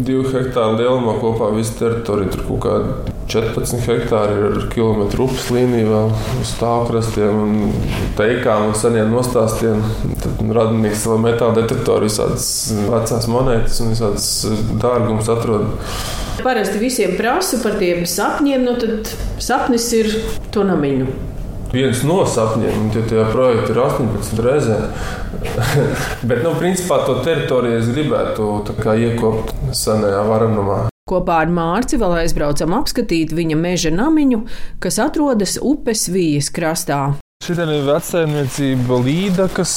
divu 0.07 0.23
hektāru 0.33 0.79
lielumā 0.79 1.19
kopā 1.21 1.51
visu 1.53 1.75
teritoriju. 1.77 2.31
Tur 2.33 2.45
kaut 2.47 2.63
kādi 2.65 3.13
14 3.29 3.85
hektāri 3.85 4.39
ir 4.39 4.47
ar 4.49 4.65
kilometru 4.73 5.27
upes 5.27 5.51
līniju, 5.53 5.91
vēl 5.93 6.41
stāvkrastiem 6.49 7.43
un 7.43 7.77
teikām 8.17 8.71
un 8.71 8.75
seniem 8.81 9.13
nostāstiem. 9.13 9.85
Tad 10.25 10.41
radinieks 10.57 11.05
vēl 11.11 11.21
metāla 11.27 11.59
detektoru, 11.61 12.09
visādas 12.09 12.49
vecās 12.89 13.29
monētas 13.29 13.83
un 13.85 13.93
visādas 13.93 14.31
dārgumus 14.81 15.29
atrod. 15.37 15.69
Parasti 16.41 16.81
visiem 16.81 17.19
prasa 17.21 17.61
par 17.61 17.77
tiem 17.77 18.07
sapņiem, 18.09 18.65
nu 18.65 18.79
tad 18.81 19.13
sapnis 19.37 19.93
ir 20.01 20.15
to 20.55 20.65
namiņu 20.65 21.37
viens 21.73 22.03
no 22.09 22.23
sapņiem, 22.29 22.85
un 22.85 22.93
tie, 22.95 23.05
tie 23.09 23.25
projekti 23.33 23.75
ir 23.75 23.81
18 23.85 24.45
reizes. 24.45 25.09
Bet, 26.29 26.43
nu, 26.45 26.55
principā 26.59 27.03
to 27.07 27.19
teritoriju 27.27 27.81
es 27.81 27.91
gribētu 27.93 28.51
iekopt 28.97 29.55
senajā 29.77 30.23
varanumā. 30.29 30.87
Kopā 31.09 31.39
ar 31.45 31.53
Mārci 31.53 31.97
vēl 32.01 32.19
aizbraucam 32.25 32.75
apskatīt 32.77 33.33
viņa 33.33 33.57
meža 33.57 33.93
namiņu, 33.95 34.43
kas 34.83 34.99
atrodas 35.01 35.57
upes 35.63 36.09
vijas 36.13 36.51
krastā. 36.53 37.17
Šī 37.45 37.55
ir 37.63 37.87
vecsaimniecība 37.87 38.99
Līda, 39.07 39.47
kas 39.49 39.73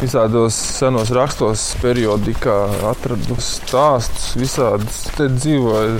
visādos 0.00 0.58
senos 0.76 1.12
rakstos, 1.14 1.70
periodikā 1.80 2.56
atradusi 2.90 3.62
stāstus, 3.62 4.34
visādas 4.36 5.04
te 5.14 5.30
dzīvoja 5.32 5.94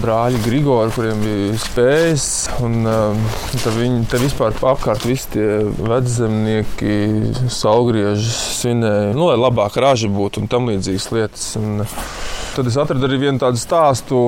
brāļi 0.00 0.40
Grigori, 0.44 0.92
kuriem 0.94 1.20
bija 1.24 1.58
spējas. 1.60 2.26
Un, 2.64 2.80
um, 2.88 3.22
viņi 3.76 4.04
te 4.10 4.20
vispār 4.22 4.56
apkārt 4.56 5.06
visi 5.08 5.34
tie 5.34 5.46
veczemnieki, 5.78 6.96
saulgrieži 7.52 8.30
svinēja, 8.32 9.14
nu, 9.16 9.28
lai 9.30 9.38
labāka 9.40 9.84
raža 9.84 10.10
būtu 10.12 10.44
un 10.44 10.52
tam 10.52 10.70
līdzīgas 10.72 11.08
lietas. 11.14 11.48
Un, 11.60 11.84
tad 12.56 12.70
es 12.70 12.78
atradu 12.80 13.08
arī 13.08 13.24
vienu 13.26 13.42
tādu 13.42 13.60
stāstu 13.60 14.24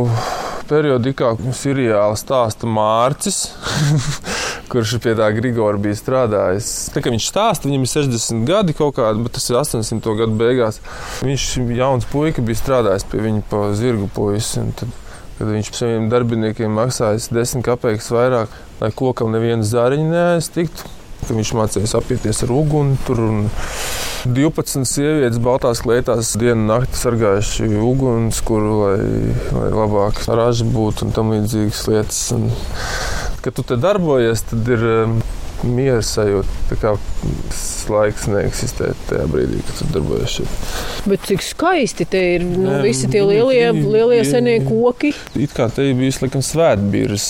periodikā, 0.69 1.35
seriāla 1.57 2.17
stāsta 2.19 2.69
Mārcis. 2.69 3.47
kurš 4.75 4.97
pie 5.05 5.13
tā 5.19 5.29
Grigora 5.37 5.79
bija 5.79 5.95
strādājis. 5.99 6.71
Tā, 6.95 7.03
viņš 7.05 7.29
stāsta, 7.31 7.69
viņam 7.69 7.85
ir 7.87 7.93
60 7.93 8.49
gadi 8.49 8.75
kaut 8.75 8.97
kādi, 8.99 9.23
bet 9.27 9.37
tas 9.37 9.47
ir 9.51 9.61
80. 9.61 10.11
gadu 10.19 10.35
beigās. 10.41 10.81
Viņš 11.23 11.49
jauns 11.79 12.11
puika 12.11 12.43
bija 12.43 12.63
strādājis 12.63 13.07
pie 13.13 13.23
viņa 13.29 13.47
pa 13.51 13.69
zirgu 13.79 14.11
puisi 14.15 14.65
kad 15.39 15.51
viņš 15.51 15.71
saviem 15.75 16.11
darbiniekiem 16.13 16.75
maksāja 16.75 17.21
10 17.35 17.65
kapeikas 17.67 18.11
vairāk, 18.15 18.53
lai 18.81 18.91
kokam 18.95 19.35
neviena 19.35 19.67
zāriņa 19.67 20.11
neaiztiktu. 20.11 20.93
Viņš 21.25 21.55
mācījās 21.57 21.95
apieties 21.97 22.43
ar 22.45 22.51
uguni. 22.53 22.99
Tur 23.07 23.21
12 24.29 24.85
sievietes 24.89 25.41
baltās 25.41 25.81
klētās 25.85 26.35
dienu 26.41 26.67
naktī 26.69 27.01
sargājuši 27.01 27.71
uguns, 27.81 28.41
kur 28.45 28.67
lai, 28.69 28.99
lai 29.57 29.71
labāk 29.73 30.21
raža 30.29 30.69
būtu 30.69 31.09
un 31.09 31.17
tam 31.17 31.33
līdzīgas 31.33 31.87
lietas. 31.89 32.21
Un, 32.37 32.51
kad 33.45 33.57
tu 33.57 33.65
te 33.69 33.81
darbojies, 33.81 34.45
tad 34.51 34.69
ir 34.77 34.85
um, 34.91 35.17
miera 35.65 36.03
sajūta. 36.05 36.61
Tā 36.71 36.79
kā 36.81 36.95
laiks 37.93 38.29
neeksistē 38.31 38.93
tajā 39.09 39.27
brīdī, 39.31 39.61
kad 39.65 39.81
tu 39.81 39.89
darbojies 39.95 40.39
šeit. 40.39 40.55
Bet 41.11 41.27
cik 41.29 41.45
skaisti 41.45 42.07
te 42.09 42.23
ir 42.37 42.47
nu, 42.47 42.69
ne, 42.69 42.79
visi 42.85 43.11
tie 43.11 43.25
lielie, 43.27 43.67
lielie 43.75 44.23
senie 44.29 44.61
koki. 44.65 45.15
It 45.41 45.57
kā 45.57 45.69
te 45.73 45.91
bija 45.97 46.25
laikam 46.25 46.45
svētbīrs. 46.45 47.29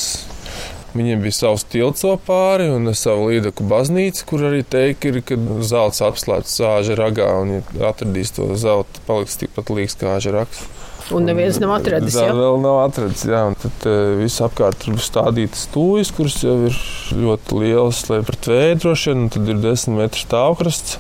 Viņiem 0.94 1.25
bija 1.25 1.35
savs 1.35 1.64
tilts 1.66 2.05
pāri 2.23 2.68
un 2.70 2.87
savu 2.94 3.33
līdaku 3.33 3.64
baznīcu, 3.66 4.27
kur 4.31 4.44
arī 4.47 4.62
teikt, 4.62 5.09
ir, 5.11 5.18
ka 5.27 5.35
zelts 5.66 5.99
apslēpts 6.07 6.55
zāģa 6.61 6.94
ragā 7.01 7.27
un, 7.40 7.57
ja 7.57 7.88
atradīs 7.90 8.31
to 8.37 8.47
zelta, 8.55 9.03
paliks 9.09 9.40
tikpat 9.40 9.75
līdzīgs 9.75 9.99
kā 9.99 10.12
āža 10.14 10.37
raks. 10.37 10.62
Un 11.12 11.26
neviens 11.28 11.58
nav 11.60 11.74
atradis. 11.76 12.16
Tā 12.16 12.30
vēl 12.32 12.60
nav 12.64 12.78
atradis. 12.86 13.26
Jā, 13.28 13.42
un 13.50 13.56
tad 13.60 13.86
uh, 13.90 14.14
viss 14.22 14.40
apkārt 14.44 14.86
ir 14.88 14.96
stādītas 15.04 15.66
stūjas, 15.68 16.12
kuras 16.16 16.38
jau 16.40 16.56
ir 16.70 16.78
ļoti 17.18 17.60
lielas, 17.60 18.00
lai 18.08 18.22
pret 18.24 18.48
vēju 18.48 18.78
droši 18.86 19.10
vien, 19.12 19.24
un 19.26 19.32
tad 19.34 19.50
ir 19.52 19.60
desmit 19.60 20.00
metru 20.00 20.24
stāvkrasts 20.24 20.96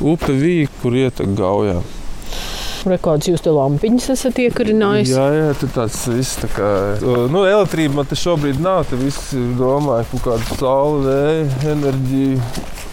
upe 0.00 0.32
vīja, 0.32 0.70
kur 0.80 0.96
ietek 0.96 1.34
gaujā. 1.36 1.80
Rekāds 2.88 3.28
jūs 3.28 3.42
te 3.44 3.52
lampiņas 3.52 4.06
esat 4.14 4.38
iekarinājis? 4.40 5.10
Jā, 5.12 5.26
jā, 5.36 5.48
tur 5.60 5.72
tāds 5.74 5.98
viss 6.08 6.38
tā 6.40 6.48
kā. 6.54 6.70
Nu, 7.02 7.42
elektrība 7.44 7.98
man 7.98 8.08
te 8.08 8.16
šobrīd 8.16 8.62
nav. 8.64 8.86
Te 8.88 8.96
viss 8.96 9.34
domāju 9.58 10.08
par 10.14 10.24
kādu 10.30 10.56
sauli, 10.56 11.02
vēja, 11.10 11.74
enerģiju. 11.74 12.40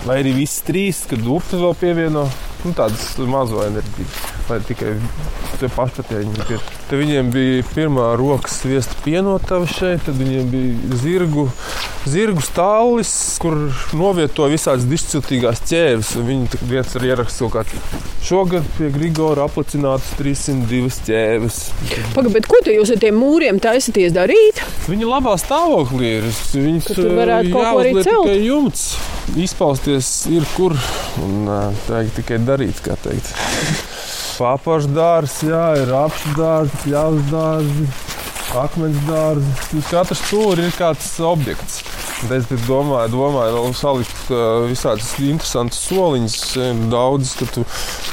Vai 0.03 0.19
arī 0.25 0.35
viss 0.41 0.65
trīs, 0.67 1.05
kad 1.07 1.23
upe 1.23 1.59
vēl 1.61 1.75
pievieno 1.79 2.25
nu, 2.67 2.75
tādu 2.77 3.29
mazo 3.31 3.63
enerģiju. 3.65 4.09
Vai 4.47 4.59
tikai 4.67 4.97
tie 5.61 5.71
pašpatēji 5.75 6.35
ir. 6.57 6.76
Te 6.87 6.95
viņiem 6.95 7.33
bija 7.33 7.63
pirmā 7.73 8.13
rokas 8.15 8.61
sviesta 8.61 8.95
pienotava 9.03 9.67
šeit, 9.67 10.05
tad 10.05 10.15
viņiem 10.21 10.45
bija 10.53 10.99
zirgu, 11.01 11.43
zirgu 12.07 12.43
stāvlis, 12.45 13.11
kur 13.43 13.57
novietoja 13.91 14.53
visādas 14.53 14.85
dišciltīgās 14.87 15.59
ķēves. 15.67 16.13
Viņi 16.29 16.61
viens 16.69 16.95
ir 16.95 17.07
ierakstīts 17.09 17.41
kaut 17.43 17.57
kāds. 17.57 18.05
Šogad 18.23 18.63
pie 18.77 18.87
Grigora 18.95 19.49
aplicināts 19.49 20.13
302 20.15 21.01
ķēves. 21.09 21.59
Pagaid, 22.15 22.47
ko 22.47 22.61
jūs 22.71 22.95
ar 22.95 23.03
tiem 23.03 23.19
mūriem 23.19 23.59
taisaties 23.63 24.15
darīt? 24.15 24.63
Viņi 24.87 25.11
labā 25.11 25.35
stāvoklī 25.43 26.13
ir. 26.21 26.31
Viņus 26.55 26.87
tur 26.93 27.11
varētu 27.19 27.51
kaut 27.51 27.67
ko 27.67 27.83
arī 27.83 27.93
celt. 27.99 28.31
Tikai 28.31 28.39
jumts 28.47 28.87
izpausties 29.35 30.13
ir 30.31 30.47
kur 30.55 30.77
un 31.23 31.51
tā 31.83 32.05
tikai 32.15 32.39
darīt, 32.47 32.79
kā 32.85 32.95
teikt. 33.03 33.35
Jā, 35.47 35.65
ir 35.81 35.93
apšu 35.97 36.35
dārsts, 36.37 36.87
ļaus 36.91 37.23
dārsts, 37.31 38.05
akmens 38.57 38.99
dārsts. 39.07 39.71
Uz 39.79 39.91
katras 39.91 40.21
stūra 40.23 40.67
ir 40.67 40.75
kāds 40.77 41.09
objekts. 41.25 41.81
Es 42.33 42.47
domāju, 42.65 43.11
domāju 43.13 43.57
vēl 43.59 43.73
salikt 43.77 44.29
visādas 44.65 45.11
interesantas 45.21 45.77
soliņas, 45.85 46.37
daudzas, 46.89 47.35
ka 47.37 47.45
tu 47.53 47.65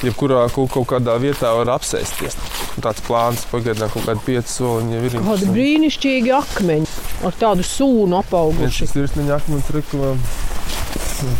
jebkurā 0.04 0.42
kaut 0.52 0.74
kādā 0.90 1.14
vietā 1.22 1.54
var 1.56 1.70
apsēsties. 1.78 2.36
Tāds 2.84 3.04
plāns 3.06 3.46
pagaidām 3.48 3.88
kaut 3.94 4.04
kādi 4.08 4.26
pieci 4.26 4.58
soliņi 4.58 5.00
ir. 5.00 5.16
Kādi 5.24 5.48
brīnišķīgi 5.54 6.34
akmeņi 6.36 6.90
ar 7.24 7.38
tādu 7.40 7.64
sūnu 7.64 8.18
apauguši. 8.20 8.84
Tas 8.84 8.92
ir 8.92 8.92
sirsniņa 8.92 9.38
akmens 9.38 9.72
reklāmas. 9.78 10.42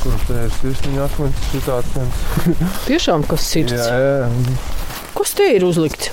Kur 0.00 0.16
tā 0.24 0.46
ir 0.46 0.56
sirsniņa 0.62 1.04
akmens? 1.04 1.44
Šitāds. 1.52 1.92
Tiešām 2.86 3.26
kas 3.28 3.44
sirds? 3.52 3.76
Jā, 3.76 4.00
jā. 4.00 4.73
Kas 5.14 5.34
te 5.38 5.46
ir 5.54 5.62
uzlikts? 5.66 6.10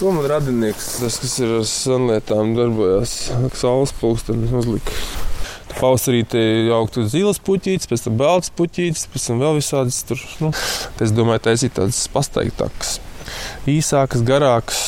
To 0.00 0.10
man 0.16 0.24
radinieks, 0.26 0.94
tas, 0.98 1.18
kas 1.20 1.34
ir 1.42 1.50
ar 1.58 1.66
senlietām 1.68 2.54
darbojās, 2.56 3.12
saules 3.60 3.92
pulkstenis 4.00 4.54
uzlika. 4.62 4.94
Pavasarī 5.76 6.22
te 6.26 6.40
augtu 6.74 7.04
zilas 7.08 7.38
puķītes, 7.46 7.86
pēc 7.90 8.06
tam 8.06 8.16
balts 8.18 8.50
puķītes, 8.56 9.04
pēc 9.12 9.26
tam 9.28 9.42
vēl 9.42 9.58
visādas 9.60 10.00
tur. 10.08 10.22
Nu, 10.42 10.50
es 11.04 11.12
domāju, 11.14 11.44
taisīt 11.46 11.76
tādas 11.76 12.00
pasteigtākas, 12.10 12.96
īsākas, 13.70 14.24
garākas, 14.26 14.80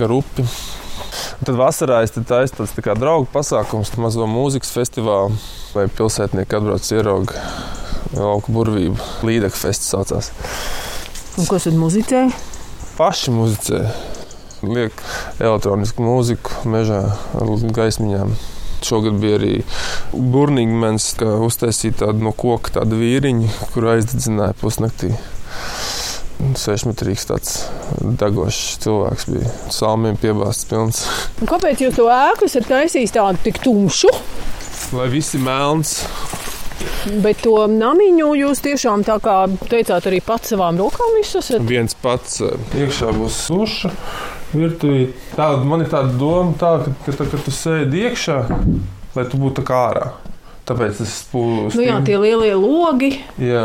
gar 0.00 0.14
upi. 0.14 0.46
Un 0.46 1.48
tad 1.48 1.58
vasarā 1.58 2.00
es 2.06 2.14
taisu 2.14 2.60
tāds 2.60 2.76
tā 2.76 2.84
kā 2.86 2.94
draugu 2.96 3.26
pasākums, 3.34 3.90
mazo 4.00 4.28
mūzikas 4.30 4.70
festivālu, 4.76 5.34
lai 5.74 5.88
pilsētnieki 5.98 6.60
atbrauc 6.60 6.92
ierauga 6.94 7.42
lauku 8.14 8.54
burvību. 8.54 9.10
Līdeka 9.26 9.58
fests 9.66 9.90
saucās. 9.92 10.30
Un 11.38 11.50
kas 11.50 11.66
tad 11.66 11.76
muzicē? 11.78 12.28
Paši 13.00 13.32
muzicē. 13.32 13.78
Liek 14.60 14.98
elektronisku 15.40 16.04
mūziku 16.04 16.68
mežā 16.68 16.98
ar 17.40 17.52
gaismiņām. 17.78 18.34
Šogad 18.84 19.16
bija 19.22 19.38
arī 19.38 19.52
burnīgmens, 20.12 21.06
kā 21.16 21.38
uztaisīja 21.46 22.02
tādu 22.02 22.26
no 22.26 22.34
koka 22.36 22.74
tādu 22.74 22.98
vīriņu, 23.00 23.48
kur 23.72 23.88
aizdedzināja 23.94 24.52
pusnaktī. 24.60 25.14
Sešmetrīgs 26.60 27.24
tāds 27.30 27.56
degošs 28.20 28.76
cilvēks 28.84 29.28
bija. 29.32 29.54
Salmiem 29.72 30.20
piebāzts 30.20 30.68
pilns. 30.68 31.06
Un 31.40 31.48
kāpēc 31.48 31.80
jūs 31.80 31.96
to 31.96 32.10
ēku 32.12 32.52
esat 32.52 32.68
taisījis 32.68 33.16
tādu 33.16 33.40
tik 33.48 33.64
tumšu? 33.64 34.12
Lai 35.00 35.08
visi 35.08 35.40
melns. 35.40 36.02
Bet 37.24 37.40
to 37.44 37.54
namiņu 37.70 38.32
jūs 38.36 38.60
tiešām 38.64 39.04
tā 39.08 39.16
kā 39.24 39.36
teicāt, 39.70 40.08
arī 40.10 40.20
pats 40.24 40.52
savām 40.52 40.78
rokām 40.80 41.16
visus 41.16 41.46
esat? 41.46 41.64
Viens 41.68 41.96
pats 41.96 42.42
iekšā 42.76 43.14
būs 43.16 43.46
duša 43.52 43.92
virtuvē. 44.52 45.06
Tāda, 45.36 45.62
man 45.68 45.84
ir 45.84 45.90
tāda 45.92 46.12
doma, 46.20 46.54
tā, 46.60 46.74
ka, 46.84 46.94
ka, 47.06 47.14
ka, 47.20 47.28
ka 47.32 47.42
tu 47.46 47.54
sēdi 47.54 48.04
iekšā, 48.08 48.38
lai 49.16 49.26
tu 49.30 49.40
būtu 49.40 49.64
kā 49.66 49.84
ārā. 49.90 50.10
Tāpēc 50.68 51.00
es 51.02 51.14
spūlu. 51.24 51.70
Nu 51.74 51.86
jā, 51.86 51.96
tie 52.06 52.18
lielie 52.20 52.52
logi. 52.58 53.14
Jā, 53.42 53.64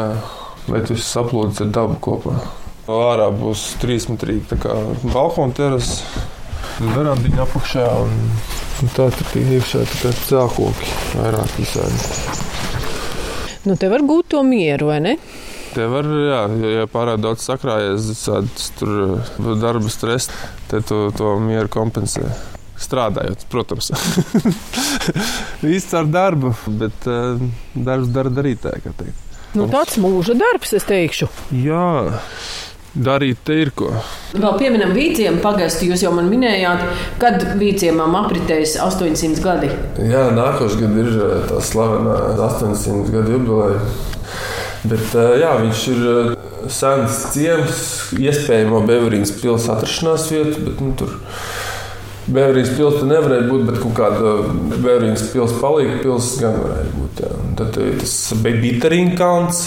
lai 0.71 0.81
tu 0.87 0.97
saplūdzi 0.97 1.67
ar 1.67 1.73
dabu 1.75 1.99
kopā. 2.01 2.37
Ārā 2.89 3.31
būs 3.33 3.75
trīs 3.81 4.07
metrīgi, 4.11 4.45
tā 4.53 4.59
kā 4.61 4.77
balkona 5.03 5.53
terasa, 5.57 6.25
verandiņa 6.81 7.43
apakšā. 7.45 7.85
Un, 8.05 8.17
un 8.83 8.93
tā 8.95 9.09
tur 9.13 9.37
iekšā 9.41 9.85
tā 9.91 10.01
kā 10.03 10.15
cēloki 10.25 10.91
vairāk 11.17 11.57
visādi. 11.59 12.53
Nu, 13.65 13.75
te 13.79 13.89
var 13.89 14.03
gūt 14.05 14.29
to 14.35 14.43
mieru, 14.45 14.91
vai 14.91 14.99
ne? 15.01 15.15
Te 15.73 15.87
var, 15.89 16.05
jā, 16.05 16.41
ja 16.71 16.83
pārāk 16.91 17.17
daudz 17.23 17.43
sakrājies, 17.47 18.11
tādas 18.23 18.69
darba 19.61 19.91
stresa, 19.91 20.35
tad 20.71 20.85
to, 20.87 21.07
to 21.17 21.33
mieru 21.43 21.71
kompensē. 21.73 22.29
Strādājot, 22.79 23.45
protams, 23.51 23.89
īsti 25.75 25.97
ar 25.97 26.09
darbu, 26.11 26.51
bet 26.79 27.07
uh, 27.07 27.39
darbs 27.73 28.11
dara 28.13 28.31
darītāji. 28.35 28.93
Nu, 29.55 29.69
tāds 29.71 29.95
mūža 30.03 30.35
darbs, 30.37 30.75
es 30.75 30.85
teikšu. 30.87 31.29
Jā, 31.55 32.19
darīt 32.95 33.41
te 33.47 33.57
ir 33.59 33.71
ko. 33.75 33.91
Vēl 34.35 34.57
pieminam 34.59 34.93
vīciemu 34.95 35.41
pagastu. 35.43 35.89
Jūs 35.89 36.05
jau 36.05 36.13
man 36.15 36.29
minējāt, 36.31 36.85
kad 37.21 37.43
vīciemam 37.59 38.15
apritēs 38.21 38.77
800 38.81 39.43
gadi. 39.43 39.71
Jā, 39.99 40.29
nākošais 40.35 40.79
gads 40.81 41.01
ir 41.03 41.45
tā 41.51 41.61
slavenā 41.63 42.17
800 42.39 43.13
gadu 43.13 43.35
jubileja. 43.37 43.83
Bet, 44.85 45.15
jā, 45.41 45.51
viņš 45.63 45.85
ir 45.95 46.01
sens 46.69 47.21
ciems, 47.33 47.79
iespējamo 48.21 48.83
Beverīnas 48.85 49.33
pilsētas 49.39 49.71
atrašanās 49.79 50.27
vieta, 50.33 50.61
bet 50.67 50.83
nu, 50.83 50.91
tur 50.97 51.15
Beverīnas 52.25 52.73
pilsēta 52.77 53.09
nevarēja 53.09 53.47
būt, 53.49 53.65
bet 53.69 53.81
kaut 53.81 53.97
kāda 53.97 54.35
Beverīnas 54.75 55.25
pilsēta 55.33 55.61
palīga 55.61 55.99
pilsēta 56.03 56.45
gan 56.45 56.61
varēja 56.63 56.93
būt. 56.93 57.25
Jā. 57.25 57.33
Tad 57.59 57.77
tas 58.01 58.15
bija 58.45 58.61
Bitterīna 58.63 59.17
kalns. 59.19 59.65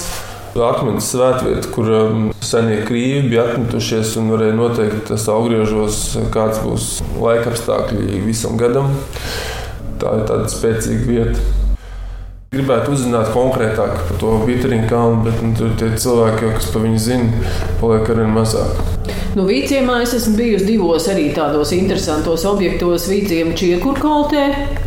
Akmens 0.66 1.10
svētvieta, 1.12 1.70
kur 1.74 1.90
um, 1.92 2.24
senie 2.44 2.80
krīvi 2.86 3.28
bija 3.30 3.44
atmetušies 3.48 4.16
un 4.20 4.32
varēja 4.32 4.56
noteikt 4.58 5.04
tas 5.10 5.28
augriežos, 5.32 6.00
kāds 6.34 6.62
būs 6.64 6.88
laikapstākļi 7.18 8.22
visam 8.26 8.58
gadam. 8.60 8.90
Tā 9.98 10.16
ir 10.18 10.26
tāda 10.30 10.50
spēcīga 10.52 11.06
vieta. 11.08 11.46
Gribētu 12.54 12.94
uzzināt 12.96 13.28
konkrētāk 13.34 13.98
par 14.08 14.20
to 14.22 14.38
Bitrīnu 14.48 14.88
kalnu, 14.88 15.20
bet 15.26 15.42
nu, 15.44 15.52
tur 15.58 15.74
tie 15.76 15.90
cilvēki, 16.00 16.54
kas 16.56 16.70
par 16.72 16.86
viņu 16.86 17.02
zina, 17.04 17.48
paliek 17.82 18.08
arvien 18.14 18.32
mazāk. 18.32 19.17
Nu, 19.36 19.44
Vīciemā 19.48 19.98
es 20.04 20.14
esmu 20.16 20.36
bijusi 20.38 20.66
divos 20.68 21.08
arī 21.12 21.26
tādos 21.36 21.72
interesantos 21.76 22.44
objektos. 22.48 23.08
Vīciemā 23.10 23.56
čiekurkaltē, 23.58 24.44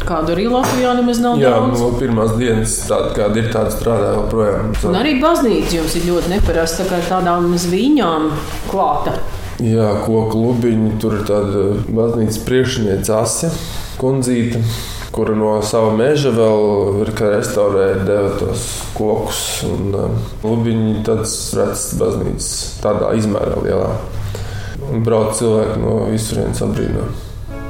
kādu 0.08 0.34
arī 0.36 0.48
Latvijā 0.50 0.96
nemaz 0.98 1.22
nav 1.22 1.42
Jā, 1.42 1.52
daudz. 1.58 1.82
no 1.82 1.92
pirmās 2.00 2.34
dienas 2.40 2.78
tāda, 2.90 3.12
kāda 3.18 3.44
ir, 3.44 3.52
tāda 3.54 3.74
strādā 3.76 4.16
joprojām. 4.18 4.72
Un 4.90 4.98
arī 5.02 5.18
baznīca 5.22 5.78
jums 5.78 5.98
ir 6.00 6.08
ļoti 6.10 6.34
neparasta, 6.34 6.88
tā 6.90 7.02
kā 7.04 7.20
tādām 7.20 7.52
zviņām 7.62 8.32
klāta. 8.72 9.20
Jā, 9.62 9.92
koku 10.08 10.42
lubiņi, 10.42 10.96
tur 11.02 11.20
ir 11.20 11.28
tāda 11.28 11.68
baznīcas 11.94 12.42
priekšniece 12.48 13.14
Asja 13.14 13.52
Kundzīta 14.02 14.64
kura 15.12 15.36
no 15.36 15.58
sava 15.66 15.92
meža 15.96 16.32
vēl 16.32 17.02
ir 17.04 17.12
restaurēta, 17.20 18.06
deva 18.08 18.32
tos 18.40 18.64
kokus. 18.96 19.42
Un, 19.68 19.92
um, 19.92 20.18
Lubiņi 20.46 21.02
tāds 21.08 21.36
redzams 21.58 21.88
baznīcas, 22.00 22.50
tādā 22.84 23.12
izmērā 23.20 23.60
lielā. 23.66 23.92
Un 24.89 25.04
brauc 25.06 25.36
cilvēki 25.38 25.78
no 25.84 25.98
visurienes 26.10 26.63
apbrīnā. 26.65 27.06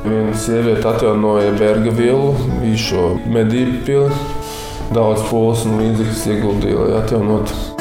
Viena 0.05 0.37
sieviete 0.37 0.87
atjaunoja 0.89 1.51
Berga 1.59 1.91
vilu, 1.93 2.31
īso 2.65 3.11
medību 3.29 3.83
pili. 3.85 4.23
Daudz 4.95 5.27
pūles 5.29 5.67
un 5.67 5.77
līdzekļus 5.83 6.25
ieguldīja, 6.33 6.79
lai 6.81 6.97
atjaunotu. 7.03 7.80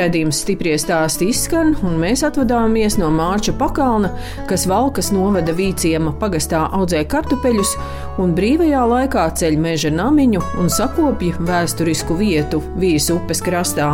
Redījums 0.00 0.38
stipri 0.40 0.72
stāsti 0.80 1.26
izskan, 1.28 1.74
un 1.84 1.98
mēs 2.00 2.22
atvadāmies 2.24 2.94
no 2.96 3.10
Mārča 3.12 3.52
pakalna, 3.58 4.08
kas 4.48 4.64
Valkas 4.70 5.10
novada 5.12 5.52
Vīciema 5.52 6.14
pagastā 6.16 6.62
audzē 6.72 7.02
kartupeļus 7.10 7.74
un 8.22 8.32
brīvajā 8.36 8.80
laikā 8.88 9.26
ceļ 9.36 9.58
meža 9.60 9.90
namiņu 9.92 10.40
un 10.62 10.72
sakopja 10.72 11.36
vēsturisku 11.44 12.16
vietu 12.16 12.62
Vīs 12.80 13.10
upes 13.12 13.44
krastā. 13.44 13.90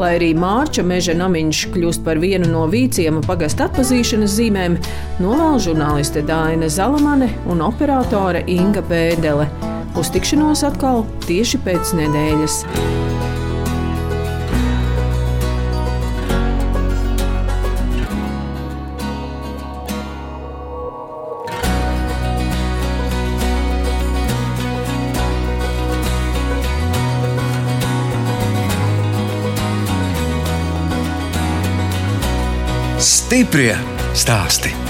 Lai 0.00 0.14
arī 0.16 0.30
Mārča 0.38 0.86
meža 0.86 1.12
namiņš 1.18 1.64
kļūst 1.74 2.04
par 2.06 2.22
vienu 2.22 2.48
no 2.48 2.64
Vīciema 2.72 3.20
pagasta 3.26 3.68
atpazīšanas 3.68 4.38
zīmēm, 4.38 4.78
novēl 5.20 5.60
žurnāliste 5.66 6.24
Dāna 6.24 6.70
Zalamane 6.72 7.28
un 7.52 7.60
operātore 7.66 8.46
Inga 8.56 8.84
Bēdele. 8.88 9.50
Uz 10.00 10.08
tikšanos 10.16 10.64
atkal 10.70 11.04
tieši 11.28 11.60
pēc 11.66 11.92
nedēļas. 12.00 13.05
Stiprie 33.36 33.76
stāsti. 34.16 34.85